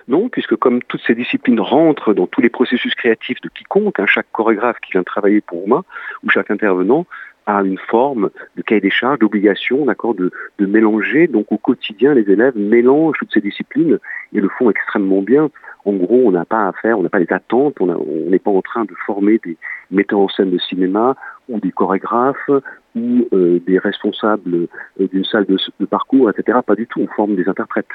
[0.08, 4.06] Non, puisque comme toutes ces disciplines rentrent dans tous les processus créatifs de quiconque, hein,
[4.08, 5.84] chaque chorégraphe qui vient travailler pour moi,
[6.24, 7.06] ou chaque intervenant,
[7.46, 11.28] a une forme de cahier des charges, d'obligation, d'accord, de, mélanger.
[11.28, 14.00] Donc au quotidien, les élèves mélangent toutes ces disciplines
[14.34, 15.50] et le font extrêmement bien.
[15.86, 17.88] En gros, on n'a pas à faire, on n'a pas des attentes, on
[18.30, 19.58] n'est pas en train de former des
[19.91, 21.15] metteurs en scène de cinéma
[21.48, 22.50] ou des chorégraphes
[22.96, 24.67] ou euh, des responsables
[25.00, 26.60] euh, d'une salle de parcours, etc.
[26.65, 27.88] Pas du tout, on forme des interprètes.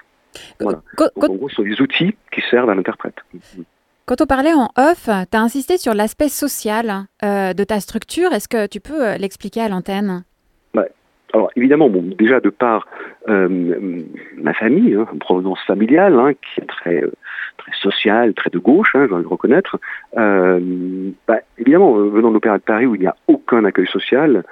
[0.60, 0.82] Voilà.
[1.16, 3.16] en gros, ce sont des outils qui servent à l'interprète.
[4.04, 8.32] Quand on parlait en off, tu as insisté sur l'aspect social euh, de ta structure.
[8.32, 10.24] Est-ce que tu peux euh, l'expliquer à l'antenne?
[10.74, 10.86] Bah,
[11.32, 12.88] Alors évidemment, bon, déjà de par
[13.28, 14.02] euh,
[14.36, 17.04] ma famille, hein, provenance familiale, hein, qui est très,
[17.58, 19.78] très sociale, très de gauche, hein, je dois le reconnaître,
[20.14, 24.42] bah, évidemment, venant de l'Opéra de Paris où il n'y a aucun accueil social,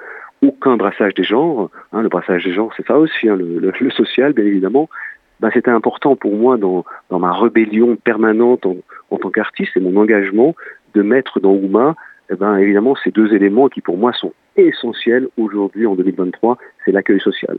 [0.41, 4.45] aucun brassage des genres, le brassage des genres c'est ça aussi, le, le, social bien
[4.45, 4.89] évidemment,
[5.41, 10.55] bah, c'était important pour moi dans, ma rébellion permanente en, tant qu'artiste et mon engagement
[10.93, 11.95] de mettre dans Ouma
[12.31, 16.91] eh ben, évidemment ces deux éléments qui pour moi sont essentiels aujourd'hui en 2023, c'est
[16.91, 17.57] l'accueil social.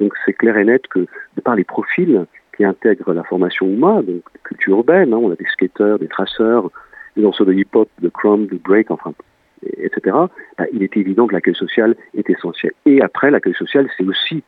[0.00, 1.00] Donc c'est clair et net que
[1.36, 2.24] de par les profils
[2.56, 6.70] qui intègrent la formation Ouma, donc culture urbaine, hein, on a des skateurs, des traceurs,
[7.14, 9.12] des danseurs de hip-hop, de crumb, de break, enfin,
[9.76, 10.16] etc.,
[10.56, 12.72] bah, il était évident que l'accueil social est essentiel.
[12.86, 14.42] Et après, l'accueil social, c'est aussi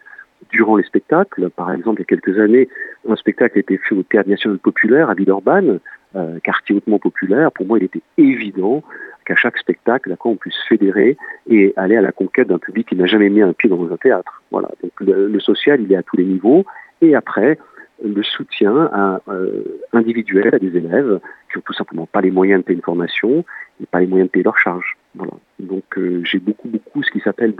[0.51, 1.51] durant les spectacles.
[1.51, 2.69] Par exemple, il y a quelques années,
[3.09, 5.81] un spectacle a été fait au Théâtre National Populaire à Villeurbanne,
[6.17, 7.53] euh, quartier hautement populaire.
[7.53, 8.83] Pour moi, il était évident
[9.25, 11.17] qu'à chaque spectacle, on puisse fédérer
[11.49, 13.97] et aller à la conquête d'un public qui n'a jamais mis un pied dans un
[13.97, 14.43] théâtre.
[14.51, 14.71] Voilà.
[14.83, 16.65] Donc le, social, il est à tous les niveaux.
[17.01, 17.59] Et après,
[18.03, 18.91] le soutien
[19.29, 22.83] euh, individuel à des élèves qui ont tout simplement pas les moyens de payer une
[22.83, 23.45] formation
[23.81, 24.97] et pas les moyens de payer leurs charges.
[25.14, 25.33] Voilà.
[25.59, 27.55] Donc euh, j'ai beaucoup beaucoup ce qui s'appelle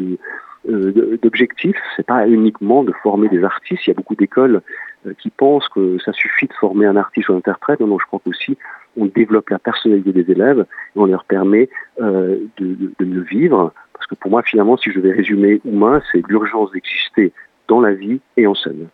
[0.69, 1.77] euh, d'objectifs.
[1.97, 3.87] C'est pas uniquement de former des artistes.
[3.87, 4.63] Il y a beaucoup d'écoles
[5.07, 7.81] euh, qui pensent que ça suffit de former un artiste ou un interprète.
[7.81, 8.57] Non, non, je crois qu'aussi
[8.97, 11.69] on développe la personnalité des élèves et on leur permet
[12.01, 13.73] euh, de, de, de mieux vivre.
[13.95, 17.33] Parce que pour moi, finalement, si je devais résumer Oumain, c'est l'urgence d'exister
[17.69, 18.89] dans la vie et en scène.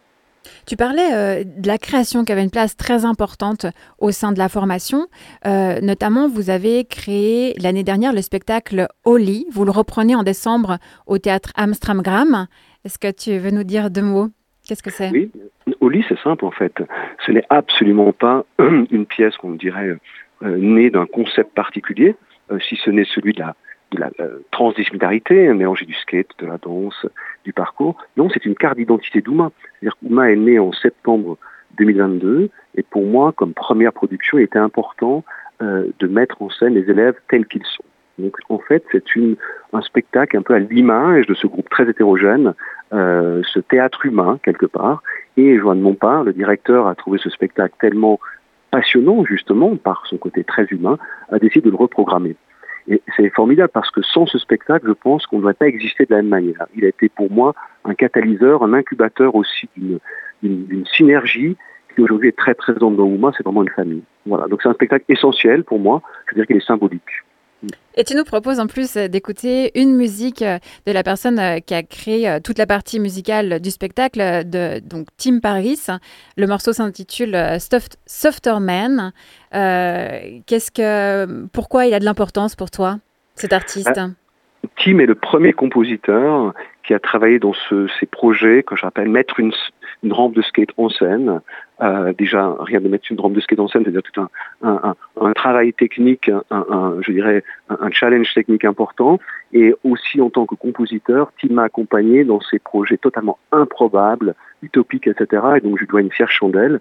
[0.67, 3.67] Tu parlais euh, de la création qui avait une place très importante
[3.99, 5.07] au sein de la formation.
[5.47, 9.47] Euh, notamment, vous avez créé l'année dernière le spectacle Oli.
[9.53, 12.47] Vous le reprenez en décembre au théâtre Amstramgram.
[12.85, 14.29] Est-ce que tu veux nous dire deux mots?
[14.67, 15.11] Qu'est-ce que c'est?
[15.11, 15.31] Oui,
[15.81, 16.75] Oli, c'est simple en fait.
[17.25, 19.97] Ce n'est absolument pas une pièce qu'on dirait
[20.43, 22.17] euh, née d'un concept particulier,
[22.69, 23.57] si ce n'est celui de la
[23.93, 27.07] de la euh, transdisciplinarité, mélanger du skate, de la danse,
[27.45, 27.97] du parcours.
[28.17, 29.51] Non, c'est une carte d'identité d'Ouma.
[29.81, 31.39] C'est-à-dire qu'Ouma est né en septembre
[31.79, 35.25] 2022 et pour moi, comme première production, il était important
[35.63, 37.85] euh, de mettre en scène les élèves tels qu'ils sont.
[38.19, 39.05] Donc en fait, c'est
[39.73, 42.55] un spectacle un peu à l'image de ce groupe très hétérogène,
[42.93, 45.03] euh, ce théâtre humain quelque part.
[45.37, 48.19] Et Joanne Montpart, le directeur, a trouvé ce spectacle tellement
[48.71, 50.99] passionnant justement par son côté très humain,
[51.31, 52.37] a décidé de le reprogrammer.
[52.89, 56.07] Et c'est formidable parce que sans ce spectacle, je pense qu'on ne devrait pas exister
[56.07, 56.67] de la même manière.
[56.77, 61.57] Il a été pour moi un catalyseur, un incubateur aussi d'une synergie
[61.95, 64.03] qui aujourd'hui est très présente dans Ouma, c'est vraiment une famille.
[64.27, 67.03] Voilà, donc c'est un spectacle essentiel pour moi, je veux dire qu'il est symbolique.
[67.99, 71.83] Et tu nous proposes en plus d'écouter une musique de la personne euh, qui a
[71.83, 75.81] créé euh, toute la partie musicale du spectacle, de donc Tim Paris.
[76.37, 77.59] Le morceau s'intitule euh,
[78.07, 79.13] Softer Man.
[79.51, 82.99] qu'est-ce que, pourquoi il a de l'importance pour toi,
[83.35, 83.99] cet artiste?
[84.77, 86.53] Tim est le premier compositeur
[86.87, 89.53] qui a travaillé dans ces projets que j'appelle mettre une,
[90.05, 91.41] rampe de skate en scène.
[91.83, 94.21] Euh, déjà, rien de mettre une rampe de skate en scène, c'est-à-dire tout
[94.63, 99.19] un, un, travail technique, un, je dirais un, challenge technique important.
[99.53, 105.07] Et aussi en tant que compositeur, Tim m'a accompagné dans ces projets totalement improbables, utopiques,
[105.07, 105.43] etc.
[105.57, 106.81] Et donc je dois une fière chandelle.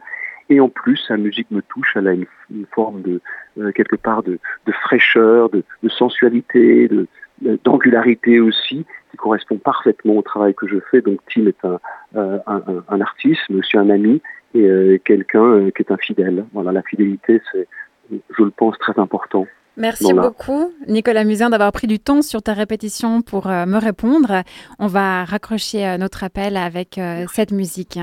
[0.49, 2.28] Et en plus, sa musique me touche, elle a une,
[2.71, 3.19] forme de,
[3.58, 4.39] euh, quelque part, de,
[4.84, 7.08] fraîcheur, de, de sensualité, de,
[7.41, 11.01] d'angularité aussi, qui correspond parfaitement au travail que je fais.
[11.01, 11.79] Donc Tim est un,
[12.15, 14.21] euh, un, un, artiste, mais aussi un ami
[14.53, 16.45] et euh, quelqu'un euh, qui est un fidèle.
[16.53, 17.67] Voilà, la fidélité, c'est,
[18.11, 19.47] je le pense, très important.
[19.77, 24.43] Merci beaucoup, Nicolas Musin, d'avoir pris du temps sur ta répétition pour me répondre.
[24.79, 27.99] On va raccrocher notre appel avec cette musique.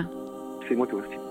[0.69, 1.22] C'est moi qui remercie.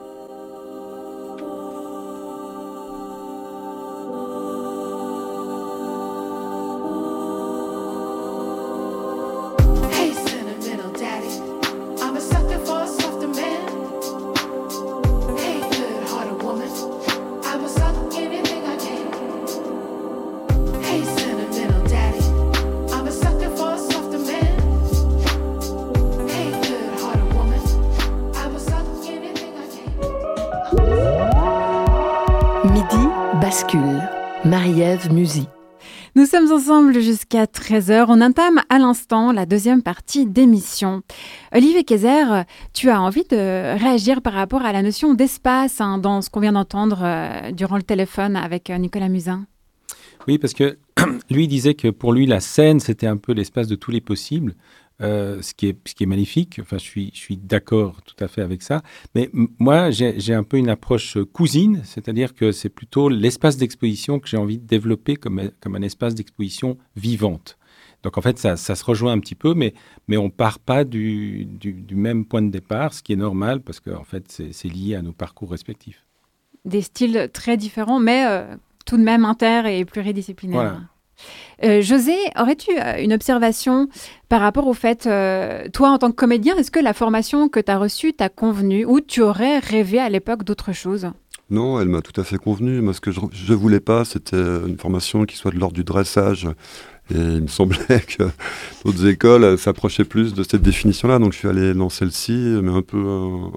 [36.47, 38.05] Sommes ensemble jusqu'à 13h.
[38.07, 41.01] On entame à l'instant la deuxième partie d'émission.
[41.53, 46.21] Olivier Kayser, tu as envie de réagir par rapport à la notion d'espace hein, dans
[46.21, 49.45] ce qu'on vient d'entendre euh, durant le téléphone avec euh, Nicolas Musin?
[50.27, 50.77] Oui, parce que
[51.29, 54.55] lui disait que pour lui, la scène, c'était un peu l'espace de tous les possibles.
[55.01, 56.59] Euh, ce, qui est, ce qui est magnifique.
[56.61, 58.83] Enfin, je suis, je suis d'accord tout à fait avec ça.
[59.15, 64.27] Mais moi, j'ai un peu une approche cousine, c'est-à-dire que c'est plutôt l'espace d'exposition que
[64.27, 67.57] j'ai envie de développer comme, comme un espace d'exposition vivante.
[68.03, 69.73] Donc en fait, ça, ça, se rejoint un petit peu, mais,
[70.07, 73.61] mais on ne part pas du, du, même point de départ, ce qui est normal
[73.61, 76.05] parce qu'en en fait, c'est lié à nos parcours respectifs.
[76.65, 80.61] Des styles très différents, mais euh, tout de même inter et pluridisciplinaires.
[80.61, 80.81] Voilà.
[81.63, 83.87] Euh, José, aurais-tu euh, une observation
[84.29, 87.59] par rapport au fait, euh, toi en tant que comédien, est-ce que la formation que
[87.59, 91.09] tu as reçue t'a convenu ou tu aurais rêvé à l'époque d'autre chose?
[91.49, 92.81] Non, elle m'a tout à fait convenu.
[92.81, 95.83] Moi, ce que je ne voulais pas, c'était une formation qui soit de l'ordre du
[95.83, 96.47] dressage.
[97.13, 98.23] Et il me semblait que
[98.85, 101.19] d'autres écoles s'approchaient plus de cette définition-là.
[101.19, 102.31] Donc je suis allé dans celle-ci,
[102.63, 103.05] mais un peu,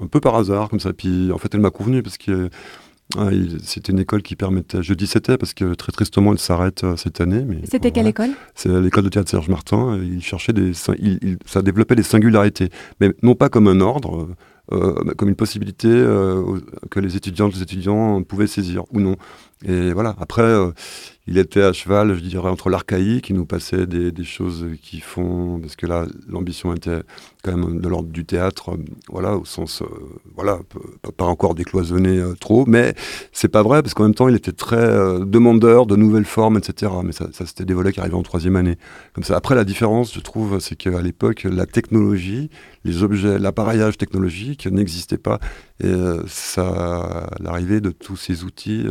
[0.02, 0.92] un, peu par hasard, comme ça.
[0.92, 2.50] Puis en fait, elle m'a convenu parce que
[3.16, 3.28] Ah,
[3.62, 4.82] c'était une école qui permettait.
[4.82, 7.44] Je dis c'était parce que très tristement, elle s'arrête euh, cette année.
[7.46, 8.30] Mais C'était quelle école?
[8.54, 9.98] C'est l'école de théâtre Serge Martin.
[10.02, 14.28] Il cherchait des, il, il- ça développait des singularités, mais non pas comme un ordre,
[14.72, 16.42] euh, mais comme une possibilité euh,
[16.90, 19.16] que les étudiantes, les étudiants pouvaient saisir ou non.
[19.66, 20.14] Et voilà.
[20.18, 20.72] Après, euh,
[21.26, 25.58] il était à cheval, je dirais, entre l'archaïque, il nous passait des, choses qui font,
[25.58, 27.00] parce que là, l'ambition était
[27.42, 28.76] quand même de l'ordre du théâtre, euh,
[29.08, 29.86] voilà, au sens, euh,
[30.34, 30.58] voilà,
[31.16, 32.94] pas encore décloisonné trop, mais
[33.32, 34.86] c'est pas vrai, parce qu'en même temps, il était très
[35.24, 36.92] demandeur de nouvelles formes, etc.
[37.02, 38.76] Mais ça, c'était des volets qui arrivaient en troisième année.
[39.14, 39.36] Comme ça.
[39.36, 42.50] Après, la différence, je trouve, c'est qu'à l'époque, la technologie,
[42.84, 45.38] les objets, l'appareillage technologique n'existait pas,
[45.82, 45.92] et
[46.26, 48.86] ça, l'arrivée de tous ces outils.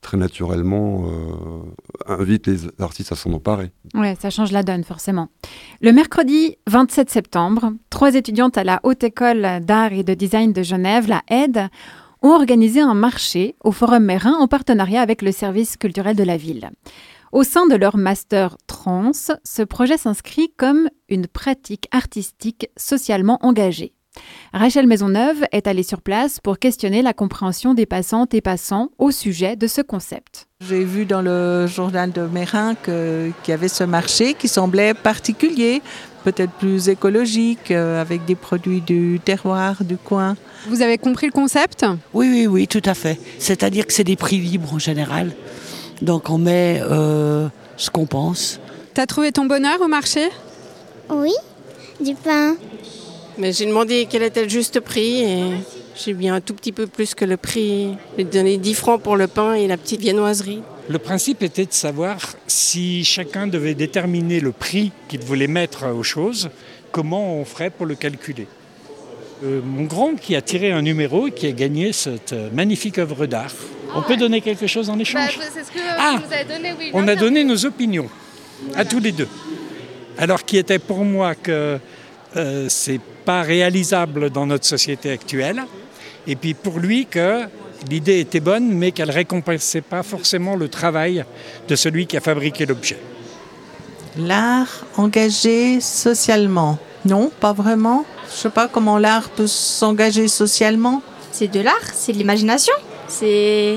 [0.00, 1.62] Très naturellement euh,
[2.06, 3.70] invite les artistes à s'en emparer.
[3.94, 5.28] Ouais, ça change la donne, forcément.
[5.80, 10.62] Le mercredi 27 septembre, trois étudiantes à la Haute École d'Art et de Design de
[10.62, 11.68] Genève, la AIDE,
[12.22, 16.36] ont organisé un marché au Forum Mérin en partenariat avec le service culturel de la
[16.36, 16.70] ville.
[17.30, 23.92] Au sein de leur master trans, ce projet s'inscrit comme une pratique artistique socialement engagée.
[24.52, 29.10] Rachel Maisonneuve est allée sur place pour questionner la compréhension des passantes et passants au
[29.10, 30.46] sujet de ce concept.
[30.60, 35.82] J'ai vu dans le journal de Mérin qu'il y avait ce marché qui semblait particulier,
[36.24, 40.36] peut-être plus écologique, euh, avec des produits du terroir, du coin.
[40.66, 41.84] Vous avez compris le concept?
[42.14, 43.20] Oui, oui, oui, tout à fait.
[43.38, 45.32] C'est-à-dire que c'est des prix libres en général.
[46.02, 48.60] Donc on met euh, ce qu'on pense.
[48.94, 50.28] T'as trouvé ton bonheur au marché?
[51.10, 51.32] Oui,
[52.00, 52.56] du pain.
[53.38, 55.42] Mais j'ai demandé quel était le juste prix et
[55.96, 57.90] j'ai bien un tout petit peu plus que le prix.
[58.16, 60.60] J'ai donné 10 francs pour le pain et la petite viennoiserie.
[60.88, 66.02] Le principe était de savoir si chacun devait déterminer le prix qu'il voulait mettre aux
[66.02, 66.50] choses,
[66.90, 68.48] comment on ferait pour le calculer.
[69.44, 72.98] Euh, mon grand qui a tiré un numéro et qui a gagné cette euh, magnifique
[72.98, 73.52] œuvre d'art.
[73.94, 75.38] on peut donner quelque chose en échange?
[75.54, 76.90] C'est ce que Ah, vous avez donné, oui.
[76.92, 78.08] On a donné nos opinions
[78.74, 79.28] à tous les deux.
[80.16, 81.78] Alors qui était pour moi que
[82.36, 85.62] euh, c'est pas réalisable dans notre société actuelle,
[86.26, 87.42] et puis pour lui que
[87.90, 91.26] l'idée était bonne, mais qu'elle récompensait pas forcément le travail
[91.68, 92.98] de celui qui a fabriqué l'objet.
[94.16, 96.78] L'art engagé socialement.
[97.04, 98.06] Non, pas vraiment.
[98.30, 101.02] Je sais pas comment l'art peut s'engager socialement.
[101.30, 102.76] C'est de l'art, c'est de l'imagination.
[103.08, 103.76] C'est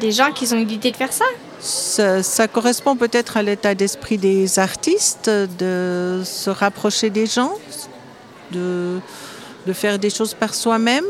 [0.00, 1.26] des gens qui ont eu l'idée de faire ça.
[1.60, 7.52] Ça, ça correspond peut-être à l'état d'esprit des artistes de se rapprocher des gens,
[8.52, 8.98] de,
[9.66, 11.04] de faire des choses par soi-même.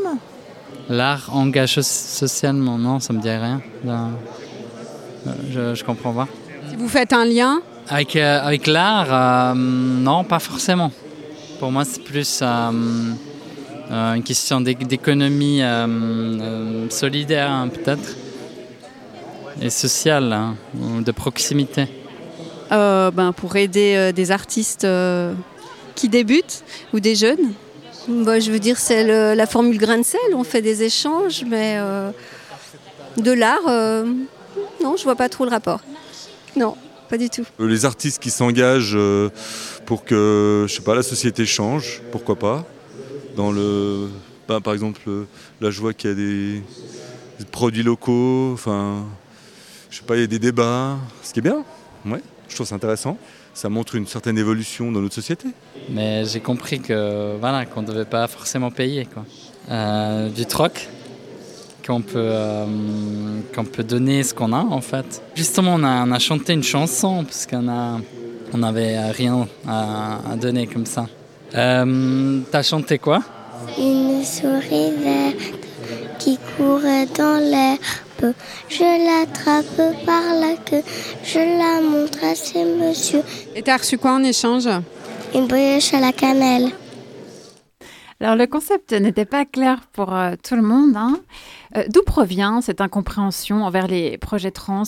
[0.89, 1.81] L'art engage so-
[2.25, 3.61] socialement, non, ça me dit rien.
[3.87, 4.07] Euh,
[5.51, 6.27] je, je comprends pas.
[6.69, 10.91] Si vous faites un lien, Avec, euh, avec l'art, euh, non, pas forcément.
[11.59, 12.47] Pour moi, c'est plus euh,
[13.91, 18.09] euh, une question d'é- d'économie euh, euh, solidaire, hein, peut-être,
[19.61, 21.85] et sociale, hein, ou de proximité.
[22.71, 25.33] Euh, ben, pour aider euh, des artistes euh,
[25.95, 27.53] qui débutent ou des jeunes.
[28.07, 30.19] Bah, je veux dire, c'est le- la formule grain de sel.
[30.35, 32.11] On fait des échanges, mais euh,
[33.17, 34.05] de l'art, euh,
[34.83, 35.81] non, je vois pas trop le rapport.
[36.55, 36.75] Non,
[37.09, 37.45] pas du tout.
[37.59, 38.97] Euh, Les artistes qui s'engagent
[39.85, 42.65] pour que, je sais pas, la société change, pourquoi pas?
[43.35, 44.09] Dans le,
[44.47, 45.01] bah, par exemple,
[45.61, 46.61] là je vois qu'il y a des,
[47.39, 49.05] des produits locaux, enfin,
[49.89, 51.63] je sais pas, il y a des débats, ce qui est bien,
[52.05, 53.17] ouais, je trouve ça intéressant.
[53.53, 55.47] Ça montre une certaine évolution dans notre société.
[55.89, 59.25] Mais j'ai compris que voilà qu'on ne devait pas forcément payer quoi.
[59.69, 60.89] Euh, du troc
[61.85, 62.65] qu'on peut euh,
[63.55, 65.21] qu'on peut donner ce qu'on a en fait.
[65.35, 67.99] Justement on a, on a chanté une chanson parce qu'on a
[68.53, 71.07] on n'avait rien à, à donner comme ça.
[71.55, 73.21] Euh, T'as chanté quoi?
[73.77, 75.62] Une souris verte
[76.23, 76.79] qui court
[77.17, 78.33] dans l'herbe.
[78.69, 80.81] Je l'attrape par la queue,
[81.23, 83.21] je la montre à ces monsieur.
[83.55, 84.69] et t'as reçu quoi en échange?
[85.35, 86.69] Une brioche à la cannelle.
[88.21, 90.95] Alors le concept n'était pas clair pour euh, tout le monde.
[90.95, 91.19] hein.
[91.75, 94.83] Euh, D'où provient cette incompréhension envers les projets trans?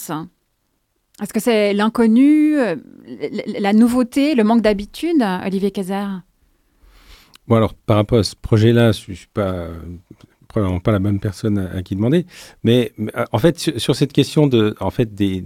[1.22, 2.76] Est-ce que c'est l'inconnu, euh,
[3.60, 6.22] la nouveauté, le manque d'habitude, Olivier Kazar
[7.48, 9.68] Bon, alors, par rapport à ce projet-là, je ne suis pas,
[10.56, 12.26] probablement pas la bonne personne à, qui demander.
[12.64, 15.44] Mais, euh, en fait, sur, cette question de, en fait, de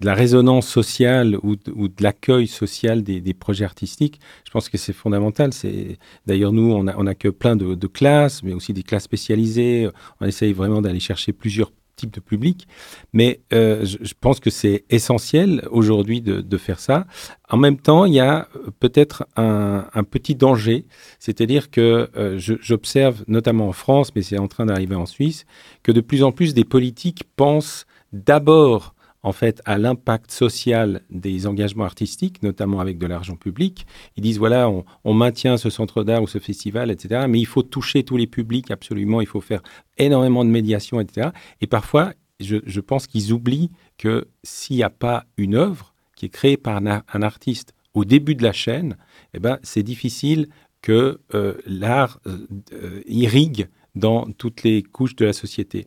[0.00, 5.52] la résonance sociale ou de, l'accueil social des, projets artistiques, je pense que c'est fondamental.
[5.52, 9.04] C'est D'ailleurs, nous, on a, on a que plein de classes, mais aussi des classes
[9.04, 9.88] spécialisées.
[10.20, 12.66] On essaye vraiment d'aller chercher plusieurs type de public.
[13.12, 17.06] Mais euh, je, pense que c'est essentiel aujourd'hui de, faire ça.
[17.48, 20.86] En même temps, il y a euh, peut-être un, petit danger,
[21.18, 25.44] c'est-à-dire que euh, j'observe notamment en France, mais c'est en train d'arriver en Suisse,
[25.82, 31.46] que de plus en plus des politiques pensent d'abord en fait à l'impact social des
[31.46, 33.86] engagements artistiques, notamment avec de l'argent public.
[34.16, 34.70] Ils disent voilà,
[35.04, 37.26] on, maintient ce centre d'art ou ce festival, etc.
[37.28, 39.20] Mais il faut toucher tous les publics absolument.
[39.20, 39.62] Il faut faire
[39.98, 41.30] énormément de médiation, etc.
[41.60, 46.30] Et parfois, je, pense qu'ils oublient que s'il n'y a pas une œuvre qui est
[46.30, 48.96] créée par un, ar- un artiste au début de la chaîne,
[49.34, 50.48] eh ben, c'est difficile
[50.80, 55.86] que euh, l'art euh, euh, irrigue dans toutes les couches de la société.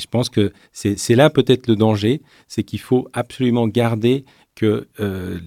[0.00, 4.24] Je pense que c'est là peut-être le danger, c'est qu'il faut absolument garder
[4.54, 5.38] que euh,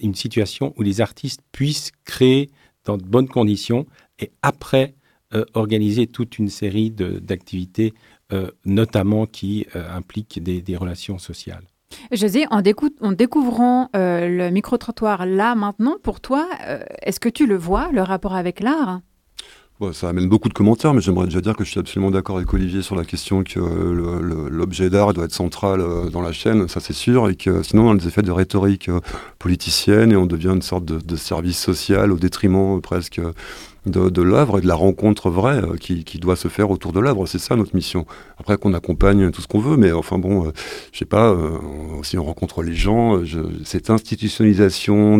[0.00, 2.50] une situation où les artistes puissent créer
[2.84, 3.86] dans de bonnes conditions
[4.18, 4.94] et après
[5.34, 7.94] euh, organiser toute une série d'activités,
[8.32, 11.64] euh, notamment qui impliquent des, relations sociales.
[12.10, 16.48] José, en, décou- en découvrant le micro-trottoir là maintenant, pour toi,
[17.02, 19.00] est-ce que tu le vois, le rapport avec l'art?
[19.90, 22.52] Ça amène beaucoup de commentaires, mais j'aimerais déjà dire que je suis absolument d'accord avec
[22.54, 26.68] Olivier sur la question que euh, l'objet d'art doit être central euh, dans la chaîne,
[26.68, 29.00] ça c'est sûr, et que sinon on a des effets de rhétorique euh,
[29.40, 33.32] politicienne et on devient une sorte de, service social au détriment euh, presque euh,
[33.86, 37.26] de, l'œuvre et de la rencontre vraie euh, qui, doit se faire autour de l'œuvre.
[37.26, 38.06] C'est ça notre mission.
[38.38, 40.52] Après qu'on accompagne tout ce qu'on veut, mais enfin bon, euh,
[40.92, 41.58] je sais pas, euh,
[42.02, 43.20] si on rencontre les gens,
[43.64, 45.18] cette institutionnalisation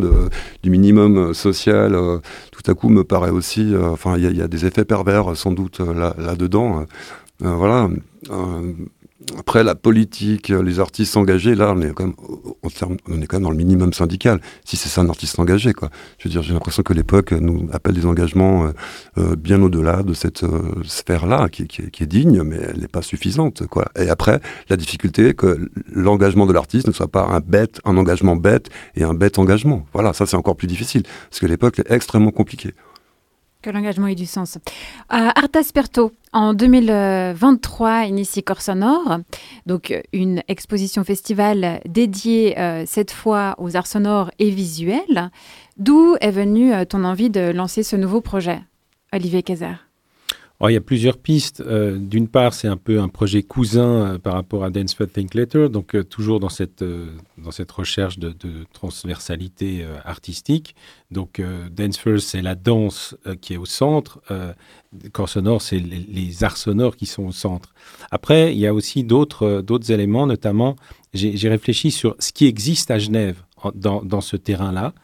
[0.63, 1.97] du minimum social,
[2.51, 5.81] tout à coup me paraît aussi, enfin il y, a- des effets pervers sans doute
[5.81, 6.85] là- là-dedans.
[7.45, 7.89] euh, voilà.
[9.31, 12.15] Euh, après la politique, euh, les artistes engagés, là on est quand même,
[12.63, 14.41] on est quand même dans le minimum syndical.
[14.65, 15.91] Si c'est ça un artiste engagé, quoi.
[16.19, 18.73] Je veux dire, j'ai l'impression que l'époque nous appelle des engagements euh,
[19.19, 22.81] euh, bien au-delà de cette euh, sphère-là, qui, qui est- qui est digne, mais elle
[22.81, 23.87] n'est pas suffisante, quoi.
[23.99, 27.97] Et après, la difficulté est que l'engagement de l'artiste ne soit pas un bête, un
[27.97, 29.85] engagement bête et un bête engagement.
[29.93, 32.75] Voilà, ça c'est encore plus difficile, parce que l'époque est extrêmement compliquée.
[33.63, 34.57] Que l'engagement ait du sens.
[34.57, 34.61] Euh,
[35.11, 39.19] Art Asperto, en 2023, initie Corps Sonore,
[39.67, 45.31] donc euh, une exposition festival dédiée euh, cette fois aux arts sonores et visuels.
[45.77, 48.61] D'où est venue euh, ton envie de lancer ce nouveau projet,
[49.13, 49.75] Olivier Kayser
[50.69, 51.61] Il y a plusieurs pistes.
[51.61, 55.13] Euh, D'une part, c'est un peu un projet cousin euh, par rapport à Dance First
[55.15, 56.85] Think Later, donc euh, toujours dans cette,
[57.37, 58.33] dans cette recherche de,
[58.73, 60.75] transversalité artistique.
[61.11, 61.41] Donc
[61.71, 64.21] Dance First, c'est la danse qui est au centre.
[64.31, 64.53] Euh,
[65.13, 67.75] Corps sonore, c'est les, les arts sonores qui sont au centre.
[68.11, 70.77] Après, il y a aussi d'autres éléments, notamment,
[71.15, 74.95] j'ai réfléchi sur ce qui existe à Genève en- dans, ce terrain-là.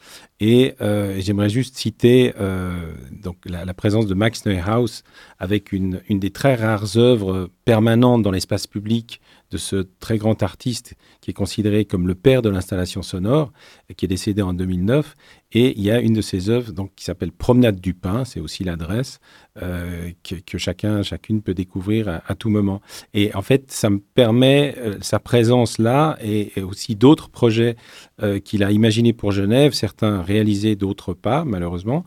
[0.40, 2.92] Et euh, j'aimerais juste citer euh,
[3.22, 5.02] donc la, la présence de Max Neuhaus
[5.38, 10.42] avec une, une des très rares œuvres permanentes dans l'espace public de ce très grand
[10.42, 13.52] artiste qui est considéré comme le père de l'installation sonore,
[13.88, 15.14] et qui est décédé en 2009.
[15.52, 18.38] Et il y a une de ses œuvres donc, qui s'appelle Promenade du pain, c'est
[18.40, 19.18] aussi l'adresse,
[19.62, 22.82] euh, que, chacun, chacune peut découvrir à, tout moment.
[23.14, 27.76] Et en fait, ça me permet, euh, sa présence là, et, aussi d'autres projets
[28.22, 32.04] euh, qu'il a imaginés pour Genève, certains réalisés, d'autres pas, malheureusement,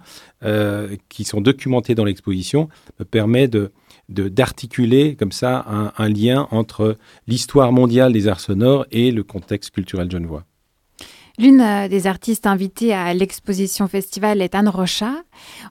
[1.08, 2.68] qui sont documentés dans l'exposition,
[3.00, 3.72] me permet de-
[4.10, 9.70] d'articuler comme ça un, un lien entre l'histoire mondiale des arts sonores et le contexte
[9.70, 10.46] culturel genevois.
[11.42, 15.24] L'une euh, des artistes invitées à l'exposition festival est Anne Rocha.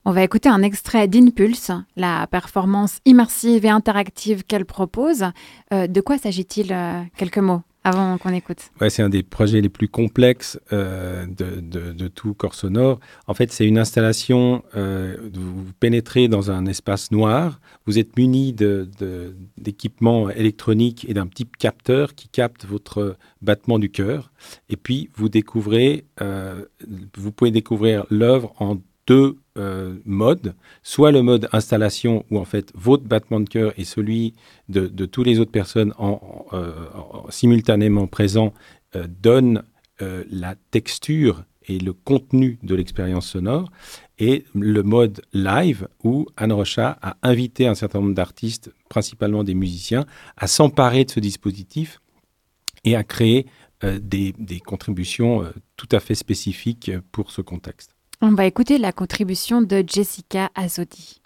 [0.05, 5.27] On va écouter un extrait d'Impulse, la performance immersive et interactive qu'elle propose.
[5.73, 7.62] Euh, de quoi s'agit-il euh, Quelques mots?
[7.85, 8.70] Avant qu'on écoute.
[8.81, 13.01] Ouais, c'est un des projets les plus complexes euh, de, tout corps sonore.
[13.26, 18.53] En fait, c'est une installation, euh, vous pénétrez dans un espace noir, vous êtes muni
[18.53, 24.31] de- de- d'équipements électroniques et d'un petit capteur qui capte votre battement du cœur.
[24.68, 26.64] Et puis, vous découvrez, euh,
[27.16, 28.76] vous pouvez découvrir l'œuvre en
[29.07, 33.85] deux euh, modes, soit le mode installation où en fait votre battement de cœur et
[33.85, 34.35] celui
[34.69, 36.15] de, de toutes les autres personnes euh,
[36.53, 38.55] en- simultanément présents
[38.97, 39.63] euh, donnent
[40.03, 43.71] euh, la texture et le contenu de l'expérience sonore,
[44.19, 49.55] et le mode live où Anne Rocha a invité un certain nombre d'artistes, principalement des
[49.55, 50.07] musiciens,
[50.37, 52.01] à s'emparer de ce dispositif
[52.85, 53.47] et à créer
[53.83, 54.35] des,
[54.67, 55.45] contributions
[55.77, 57.95] tout à fait spécifiques pour ce contexte.
[58.23, 61.23] On va écouter la contribution de Jessica Azodi.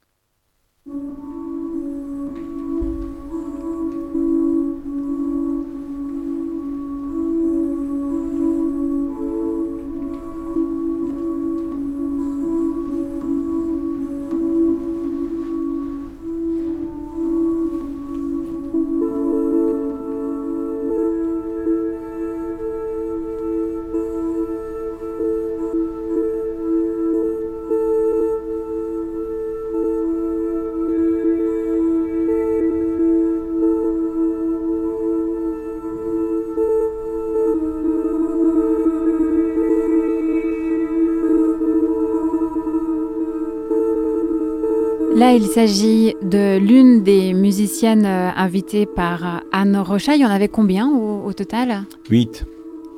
[45.35, 50.15] Il s'agit de l'une des musiciennes euh, invitées par euh, Anne Rocha.
[50.15, 51.83] Il y en avait combien au, au total?
[52.09, 52.45] Huit.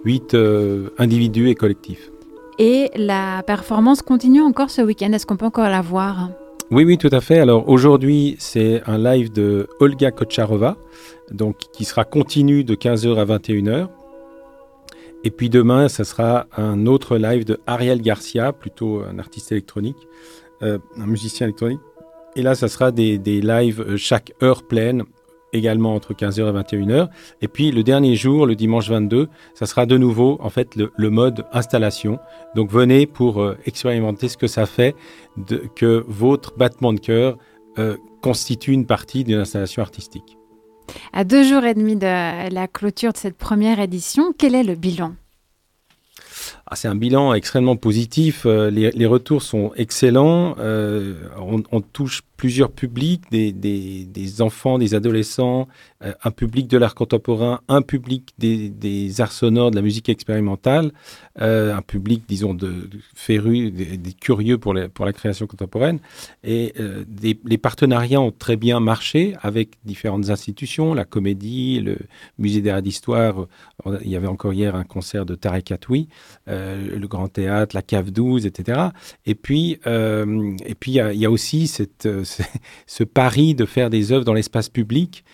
[0.05, 2.11] Huit euh, individus et collectifs.
[2.59, 5.13] Et la performance continue encore ce week-end.
[5.13, 6.29] Est-ce qu'on peut encore la voir?
[6.71, 7.39] Oui, oui, tout à fait.
[7.39, 10.77] Alors aujourd'hui, c'est un live de Olga Kocharova,
[11.31, 13.89] donc qui sera continu de 15h à 21h.
[15.25, 19.97] Et puis demain, ça sera un autre live de Ariel Garcia, plutôt un artiste électronique,
[20.63, 21.81] euh, un musicien électronique.
[22.37, 25.05] Et là, ça sera des, des lives euh, chaque heure pleine,
[25.55, 27.09] également entre 15h et 21h.
[27.41, 30.93] Et puis le dernier jour, le dimanche 22, ça sera de nouveau en fait le,
[30.97, 32.19] le mode installation.
[32.55, 34.95] Donc venez pour euh, expérimenter ce que ça fait
[35.75, 37.39] que votre battement de cœur
[37.79, 40.37] euh, constitue une partie d'une installation artistique.
[41.15, 44.75] À deux jours et demi de la clôture de cette première édition, quel est le
[44.75, 45.15] bilan?
[46.69, 48.43] Ah, c'est un bilan extrêmement positif.
[48.45, 50.57] Euh, les, retours sont excellents.
[50.59, 51.15] Euh,
[51.71, 55.69] on, touche plusieurs publics, des, enfants, des adolescents,
[56.03, 60.91] euh, un public de l'art contemporain, un public des, arts sonores, de la musique expérimentale,
[61.37, 66.01] un public, disons, de, de férus, des, curieux pour, la création contemporaine.
[66.43, 66.75] Et
[67.45, 71.97] les partenariats ont très bien marché avec différentes institutions, la comédie, le
[72.39, 73.47] musée d'art d'histoire.
[74.03, 76.09] Il y avait encore hier un concert de Tarek Atoui,
[76.57, 78.89] euh, le Grand Théâtre, la Cave 12, etc.
[79.25, 81.71] Et puis, euh, et puis il y, a- aussi
[82.07, 82.25] euh,
[82.87, 85.25] ce, pari de faire des œuvres dans l'espace public,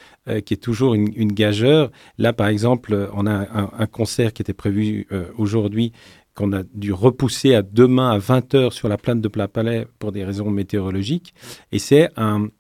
[0.47, 1.91] qui est toujours une, gageure.
[2.17, 5.93] Là, par exemple, on a un, concert qui était prévu aujourd'hui
[6.35, 10.25] qu'on a dû repousser à demain à 20h sur la plaine de Palais pour des
[10.25, 11.35] raisons météorologiques.
[11.73, 12.51] Et c'est un,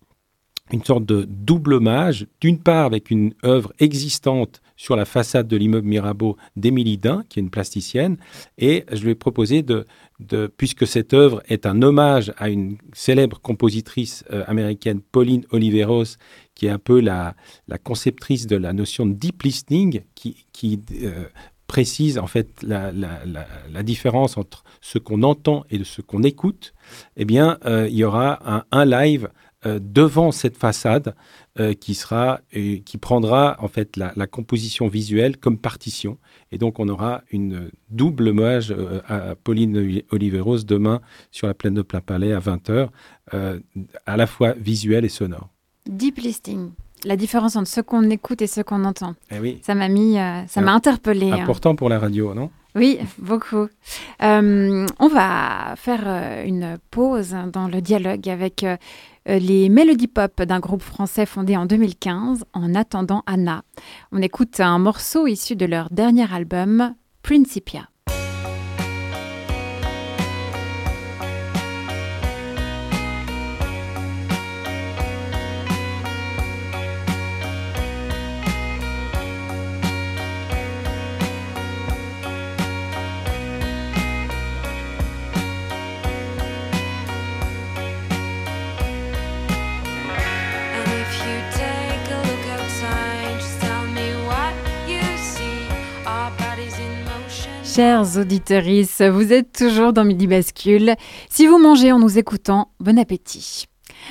[0.72, 5.56] une sorte de double hommage, d'une part avec une œuvre existante sur la façade de
[5.56, 8.16] l'immeuble Mirabeau d'Émilie Dain, qui est une plasticienne,
[8.58, 9.86] et je lui ai proposé de,
[10.56, 16.16] puisque cette œuvre est un hommage à une célèbre compositrice euh, américaine, Pauline Oliveros,
[16.56, 17.36] qui est un peu la,
[17.84, 21.26] conceptrice de la notion de deep listening, qui, euh,
[21.68, 22.92] précise en fait la,
[23.84, 26.74] différence entre ce qu'on entend et de ce qu'on écoute,
[27.16, 29.28] eh bien, euh, il y aura un live
[29.66, 31.14] euh, devant cette façade
[31.60, 36.18] euh, qui sera euh, qui prendra en fait la, la, composition visuelle comme partition
[36.50, 41.00] et donc on aura une double hommage euh, à Pauline Oliveros demain
[41.30, 42.88] sur la plaine de Plat Palais à 20h
[43.34, 43.60] euh,
[44.06, 45.48] à la fois visuel et sonore.
[45.86, 46.70] Deep listing.
[47.04, 49.14] La différence entre ce qu'on écoute et ce qu'on entend.
[49.30, 49.58] Eh oui.
[49.62, 51.32] Ça m'a mis, euh, ça m'a interpellé.
[51.32, 51.74] Important hein.
[51.74, 52.50] pour la radio, non?
[52.74, 53.68] Oui, beaucoup.
[54.22, 58.76] Euh, on va faire euh, une pause dans le dialogue avec euh,
[59.26, 63.62] les mélodies pop d'un groupe français fondé en 2015, En attendant Anna.
[64.10, 67.91] On écoute un morceau issu de leur dernier album, Principia.
[97.74, 98.64] Chers auditeurs,
[99.10, 100.94] vous êtes toujours dans Midi Bascule.
[101.30, 103.64] Si vous mangez en nous écoutant, bon appétit.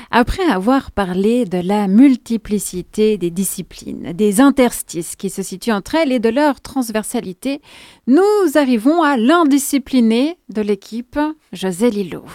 [0.10, 6.12] Après avoir parlé de la multiplicité des disciplines, des interstices qui se situent entre elles
[6.12, 7.62] et de leur transversalité,
[8.08, 8.24] nous
[8.56, 11.20] arrivons à l'indiscipliné de l'équipe,
[11.54, 12.26] José Lillo.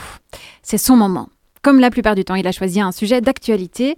[0.62, 1.28] C'est son moment.
[1.60, 3.96] Comme la plupart du temps, il a choisi un sujet d'actualité.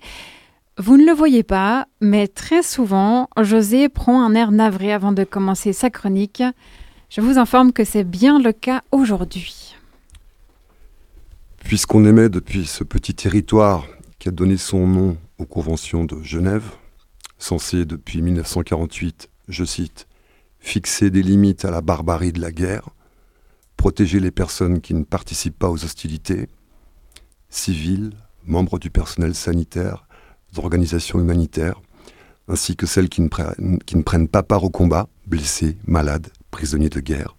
[0.79, 5.25] Vous ne le voyez pas, mais très souvent, José prend un air navré avant de
[5.25, 6.43] commencer sa chronique.
[7.11, 9.75] Je vous informe que c'est bien le cas aujourd'hui.
[11.57, 13.87] Puisqu'on émet depuis ce petit territoire
[14.19, 16.71] qui a donné son nom aux conventions de Genève,
[17.39, 20.07] censé depuis 1948, je cite,
[20.61, 22.91] fixer des limites à la barbarie de la guerre,
[23.79, 26.47] protéger les personnes qui ne participent pas aux hostilités,
[27.49, 28.13] civils,
[28.45, 30.07] membres du personnel sanitaire,
[30.53, 31.81] d'organisations humanitaires,
[32.49, 36.29] ainsi que celles qui ne, prennent, qui ne prennent pas part au combat, blessés, malades,
[36.51, 37.37] prisonniers de guerre.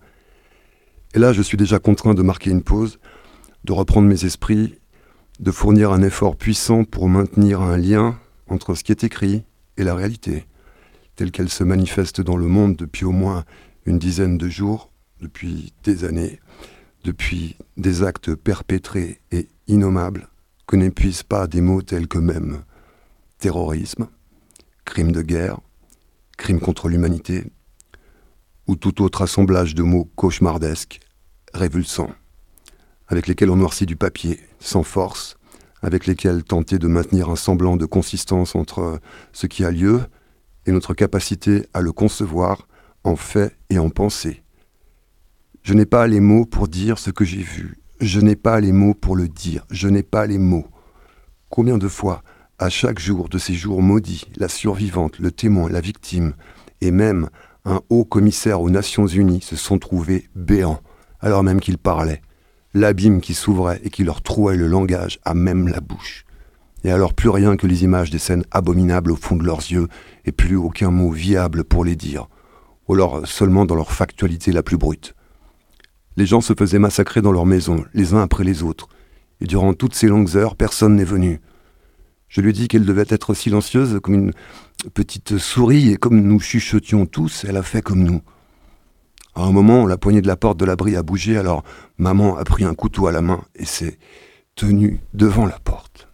[1.14, 3.00] Et là, je suis déjà contraint de marquer une pause,
[3.64, 4.76] de reprendre mes esprits,
[5.40, 9.44] de fournir un effort puissant pour maintenir un lien entre ce qui est écrit
[9.78, 10.46] et la réalité,
[11.16, 13.46] telle qu'elle se manifeste dans le monde depuis au moins
[13.86, 14.92] une dizaine de jours,
[15.22, 16.40] depuis des années,
[17.04, 20.28] depuis des actes perpétrés et innommables
[20.68, 22.64] que n'épuisent pas des mots tels que même
[23.40, 24.08] terrorisme,
[24.86, 25.60] crime de guerre,
[26.38, 27.46] crime contre l'humanité,
[28.70, 31.00] ou tout autre assemblage de mots cauchemardesques,
[31.56, 32.12] révulsants,
[33.08, 35.38] avec lesquels on noircit du papier, sans force,
[35.82, 39.00] avec lesquels tenter de maintenir un semblant de consistance entre
[39.34, 40.02] ce qui a lieu
[40.68, 42.68] et notre capacité à le concevoir
[43.04, 44.44] en fait et en pensée.
[45.64, 47.80] Je n'ai pas les mots pour dire ce que j'ai vu.
[48.00, 49.66] Je n'ai pas les mots pour le dire.
[49.72, 50.68] Je n'ai pas les mots.
[51.50, 52.22] Combien de fois,
[52.60, 56.36] à chaque jour de ces jours maudits, la survivante, le témoin, la victime,
[56.82, 57.30] et même
[57.66, 60.82] un haut commissaire aux Nations Unies se sont trouvés béants,
[61.20, 62.22] alors même qu'ils parlaient,
[62.74, 66.26] l'abîme qui s'ouvrait et qui leur trouait le langage à même la bouche.
[66.84, 69.88] Et alors plus rien que les images des scènes abominables au fond de leurs yeux,
[70.26, 72.28] et plus aucun mot viable pour les dire,
[72.88, 75.16] ou alors seulement dans leur factualité la plus brute.
[76.16, 78.88] Les gens se faisaient massacrer dans leurs maisons, les uns après les autres,
[79.42, 81.42] et durant toutes ces longues heures, personne n'est venu.
[82.28, 84.34] Je lui dit qu'elle devait être silencieuse comme une
[84.94, 88.22] petite souris, et comme nous chuchotions tous, elle a fait comme nous.
[89.36, 91.64] À un moment, la poignée de la porte de l'abri a bougé, alors
[91.98, 93.98] maman a pris un couteau à la main et s'est
[94.56, 96.08] tenue devant la porte.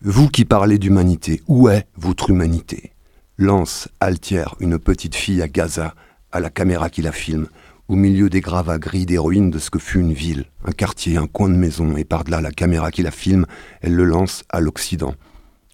[0.00, 2.92] Vous qui parlez d'humanité, où est votre humanité?
[3.36, 5.94] Lance Altière, une petite fille à Gaza,
[6.30, 7.48] à la caméra qui la filme,
[7.88, 11.16] au milieu des gravats gris des ruines de ce que fut une ville, un quartier,
[11.16, 13.46] un coin de maison, et par-delà la caméra qui la filme,
[13.82, 15.14] elle le lance à l'Occident.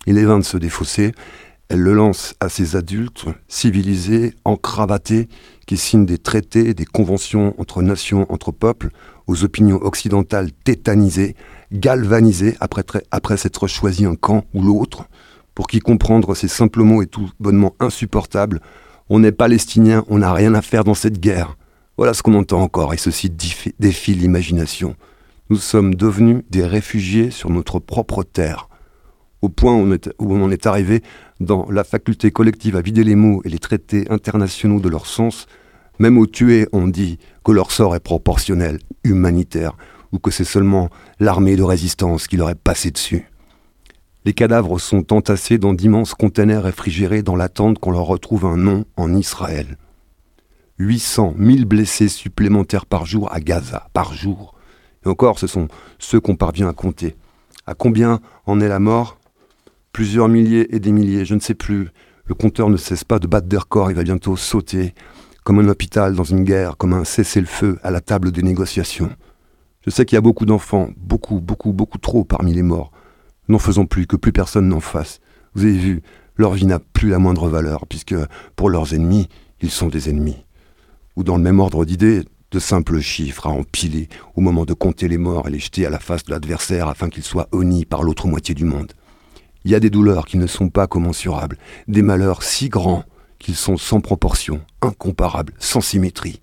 [0.07, 1.13] Il est vain de se défausser,
[1.69, 5.29] elle le lance à ces adultes civilisés, encravatés,
[5.67, 8.91] qui signent des traités, des conventions entre nations, entre peuples,
[9.27, 11.37] aux opinions occidentales tétanisées,
[11.71, 15.05] galvanisées après, s'être choisi un camp ou l'autre,
[15.55, 18.61] pour qui comprendre ces simples mots est tout bonnement insupportable.
[19.11, 21.57] On est palestinien, on n'a rien à faire dans cette guerre.
[21.99, 24.97] Voilà ce qu'on entend encore, et ceci défie l'imagination.
[25.51, 28.70] Nous sommes devenus des réfugiés sur notre propre terre
[29.43, 29.87] au point où
[30.19, 31.03] on, en est arrivé
[31.41, 35.47] dans la faculté collective à vider les mots et les traités internationaux de leur sens,
[35.99, 39.77] même aux tués on dit que leur sort est proportionnel, humanitaire,
[40.13, 43.27] ou que c'est seulement l'armée de résistance qui leur est passée dessus.
[44.25, 48.85] Les cadavres sont entassés dans d'immenses containers réfrigérés dans l'attente qu'on leur retrouve un nom
[48.97, 49.79] en Israël.
[50.79, 54.55] 800 000 blessés supplémentaires par jour à Gaza, par jour.
[55.05, 55.69] Et encore, ce sont
[55.99, 57.17] ceux qu'on parvient à compter.
[57.67, 59.20] À combien en est la mort?
[59.93, 61.89] Plusieurs milliers et des milliers, je ne sais plus.
[62.25, 64.95] Le compteur ne cesse pas de battre des records, il va bientôt sauter,
[65.45, 69.11] comme un hôpital dans une guerre, comme un cessez-le-feu à la table des négociations.
[69.85, 72.93] Je sais qu'il y a beaucoup d'enfants, beaucoup, beaucoup, beaucoup trop parmi les morts.
[73.49, 75.21] N'en faisons plus, que plus personne n'en fasse.
[75.55, 76.03] Vous avez vu,
[76.37, 78.15] leur vie n'a plus la moindre valeur, puisque
[78.55, 79.29] pour leurs ennemis,
[79.61, 80.45] ils sont des ennemis.
[81.17, 85.09] Ou dans le même ordre d'idées, de simples chiffres à empiler au moment de compter
[85.09, 88.03] les morts et les jeter à la face de l'adversaire afin qu'ils soient honnis par
[88.03, 88.93] l'autre moitié du monde.
[89.65, 93.05] Il y a des douleurs qui ne sont pas commensurables, des malheurs si grands
[93.39, 96.41] qu'ils sont sans proportion, incomparables, sans symétrie.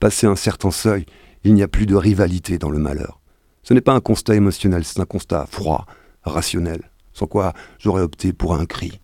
[0.00, 1.06] Passé un certain seuil,
[1.44, 3.20] il n'y a plus de rivalité dans le malheur.
[3.62, 5.86] Ce n'est pas un constat émotionnel, c'est un constat froid,
[6.22, 9.00] rationnel, sans quoi j'aurais opté pour un cri.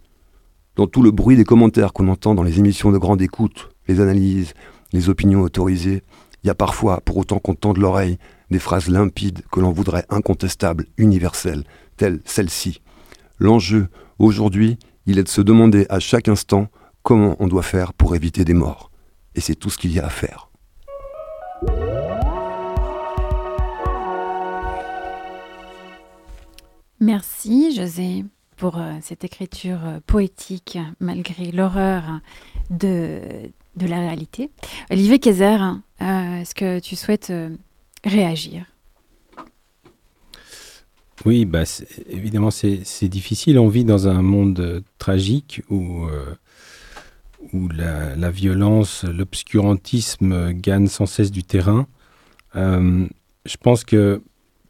[0.76, 4.00] Dans tout le bruit des commentaires qu'on entend dans les émissions de grande écoute, les
[4.00, 4.54] analyses,
[4.92, 6.02] les opinions autorisées,
[6.42, 8.18] il y a parfois, pour autant qu'on tende l'oreille,
[8.50, 11.64] des phrases limpides que l'on voudrait incontestables, universelles,
[11.96, 12.80] telles celle-ci.
[13.42, 13.88] L'enjeu,
[14.20, 16.68] aujourd'hui, il est de se demander à chaque instant
[17.02, 18.92] comment on doit faire pour éviter des morts.
[19.34, 20.48] Et c'est tout ce qu'il y a à faire.
[27.00, 28.24] Merci José
[28.56, 32.20] pour euh, cette écriture euh, poétique malgré l'horreur
[32.70, 33.22] de,
[33.76, 34.52] la réalité.
[34.88, 35.58] Olivier Kayser,
[36.00, 37.32] euh, est-ce que tu souhaites
[38.04, 38.71] réagir?
[41.24, 41.62] Oui, bah,
[42.08, 43.58] évidemment, c'est difficile.
[43.58, 46.34] On vit dans un monde euh, tragique où, euh,
[47.52, 51.86] où la, violence, l'obscurantisme gagnent sans cesse du terrain.
[52.56, 53.06] Euh,
[53.46, 54.20] je pense que,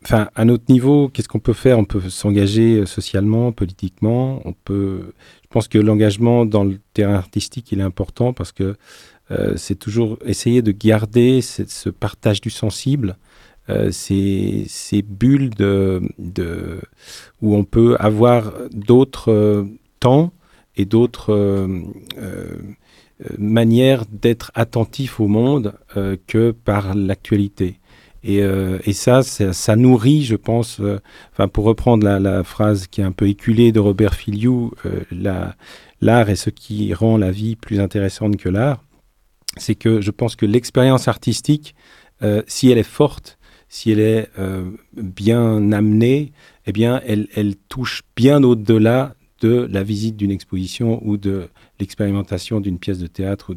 [0.05, 1.79] enfin, à notre niveau, qu'est-ce qu'on peut faire?
[1.79, 4.43] On peut s'engager socialement, politiquement.
[4.45, 5.15] On peut.
[5.45, 8.77] Je pense que l'engagement dans le terrain artistique, il est important parce que
[9.57, 13.17] c'est toujours essayer de garder ce partage du sensible
[13.71, 14.67] euh, ces,
[15.03, 16.01] bulles de,
[17.41, 19.65] où on peut avoir d'autres euh,
[20.01, 20.33] temps
[20.75, 22.57] et d'autres euh,
[23.39, 25.75] manières d'être attentif au monde
[26.27, 27.79] que par l'actualité.
[28.25, 28.43] Et,
[28.93, 30.81] ça, ça, nourrit, je pense,
[31.53, 34.73] pour reprendre la, phrase qui est un peu éculée de Robert Filiou,
[35.13, 38.83] l'art est ce qui rend la vie plus intéressante que l'art.
[39.57, 41.75] C'est que je pense que l'expérience artistique,
[42.47, 43.39] si elle est forte,
[43.73, 46.33] si elle est euh, bien amenée,
[46.67, 51.49] eh bien, elle, touche bien au-delà de la visite d'une exposition ou de
[51.81, 53.55] l'expérimentation d'une pièce de théâtre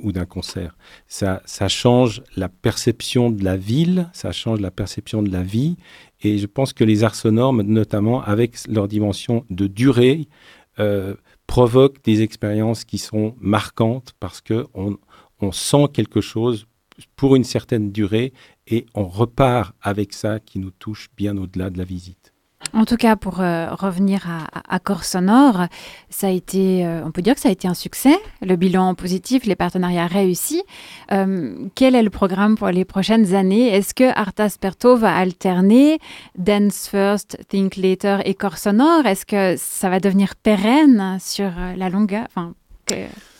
[0.00, 0.78] ou, d'un concert.
[1.08, 5.76] Ça, change la perception de la ville, ça change la perception de la vie,
[6.22, 10.28] et je pense que les arts sonores, notamment avec leur dimension de durée,
[10.78, 11.16] euh,
[11.48, 14.98] provoquent des expériences qui sont marquantes parce qu'on
[15.40, 16.68] on sent quelque chose
[17.16, 18.32] pour une certaine durée
[18.70, 22.32] et on repart avec ça qui nous touche bien au-delà de la visite.
[22.74, 24.26] En tout cas, pour euh, revenir
[24.68, 25.66] à, Corps Sonore,
[26.10, 28.14] ça a été, euh, on peut dire que ça a été un succès.
[28.42, 30.62] Le bilan positif, les partenariats réussis.
[31.12, 33.68] Euh, quel est le programme pour les prochaines années?
[33.68, 35.98] Est-ce que Arta Sperto va alterner
[36.36, 39.06] Dance First, Think Later et Corps Sonore?
[39.06, 42.26] Est-ce que ça va devenir pérenne sur la longueur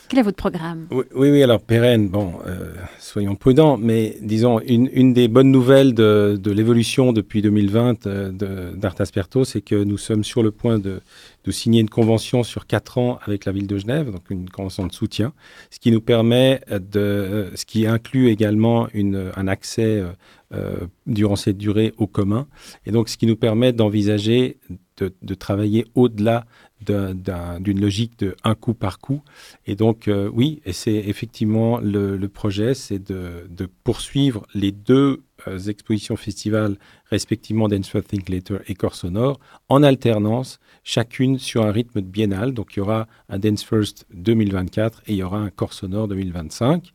[0.09, 0.87] quel est votre programme?
[0.91, 5.93] Oui, oui, alors pérenne, bon, euh, soyons prudents, mais disons, une, une des bonnes nouvelles
[5.93, 11.01] de, de l'évolution depuis 2020 euh, d'Artasperto, c'est que nous sommes sur le point de,
[11.43, 14.87] de, signer une convention sur quatre ans avec la ville de Genève, donc une convention
[14.87, 15.31] de soutien,
[15.69, 20.03] ce qui nous permet de, ce qui inclut également une, un accès
[20.51, 22.47] euh, durant cette durée au commun,
[22.87, 24.57] et donc ce qui nous permet d'envisager
[24.97, 26.45] de, de, travailler au-delà
[26.81, 29.21] d'une logique de un coup par coup.
[29.65, 36.15] Et donc, euh, oui, c'est effectivement le, projet, c'est de, poursuivre les deux euh, expositions
[36.15, 36.77] festivals,
[37.09, 42.07] respectivement Dance for Think Later et Corps Sonore, en alternance, chacune sur un rythme de
[42.07, 42.53] biennale.
[42.53, 46.07] Donc, il y aura un Dance First 2024 et il y aura un Corps Sonore
[46.07, 46.91] 2025.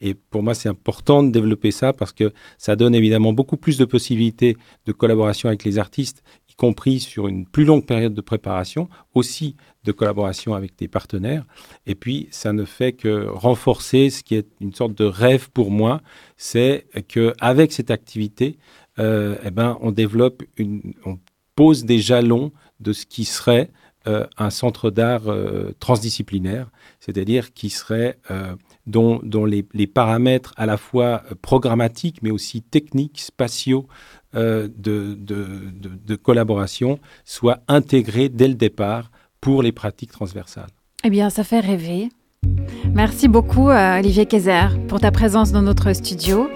[0.00, 3.78] Et pour moi, c'est important de développer ça parce que ça donne évidemment beaucoup plus
[3.78, 6.22] de possibilités de collaboration avec les artistes
[6.58, 11.46] compris sur une plus longue période de préparation, aussi de collaboration avec des partenaires.
[11.86, 15.70] Et puis, ça ne fait que renforcer ce qui est une sorte de rêve pour
[15.70, 16.02] moi,
[16.36, 18.58] c'est qu'avec cette activité,
[18.98, 21.18] euh, eh ben, on développe, une, on
[21.54, 22.50] pose des jalons
[22.80, 23.70] de ce qui serait
[24.08, 28.18] euh, un centre d'art euh, transdisciplinaire, c'est-à-dire qui serait
[28.86, 33.86] dont, dont les, les, paramètres à la fois programmatiques mais aussi techniques, spatiaux,
[34.38, 39.10] euh, de, de, collaboration soit intégrée dès le départ
[39.40, 40.70] pour les pratiques transversales.
[41.04, 42.08] Eh bien, ça fait rêver.
[42.92, 46.48] Merci beaucoup, euh, Olivier Kayser, pour ta présence dans notre studio.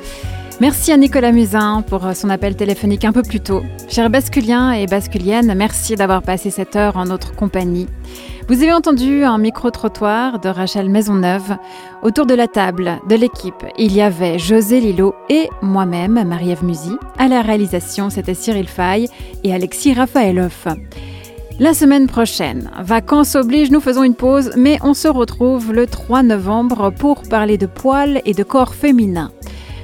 [0.61, 3.63] Merci à Nicolas Musin pour son appel téléphonique un peu plus tôt.
[3.89, 7.89] Chers basculiens et basculiennes, merci d'avoir passé cette heure en notre compagnie.
[8.49, 11.57] Vous avez entendu un micro-trottoir de Rachel Maisonneuve.
[12.03, 16.97] Autour de la table de l'équipe, il y avait José Lilo et moi-même, Marie-Ève Musy.
[17.19, 19.09] À la réalisation, c'était Cyril Fay
[19.43, 20.69] et Alexis Raphaëloff.
[21.59, 26.23] La semaine prochaine, vacances oblige, nous faisons une pause, mais on se retrouve le 3
[26.23, 29.31] novembre pour parler de poils et de corps féminin.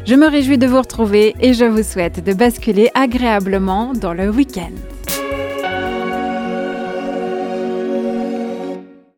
[0.09, 4.31] Je me réjouis de vous retrouver et je vous souhaite de basculer agréablement dans le
[4.31, 4.73] week-end.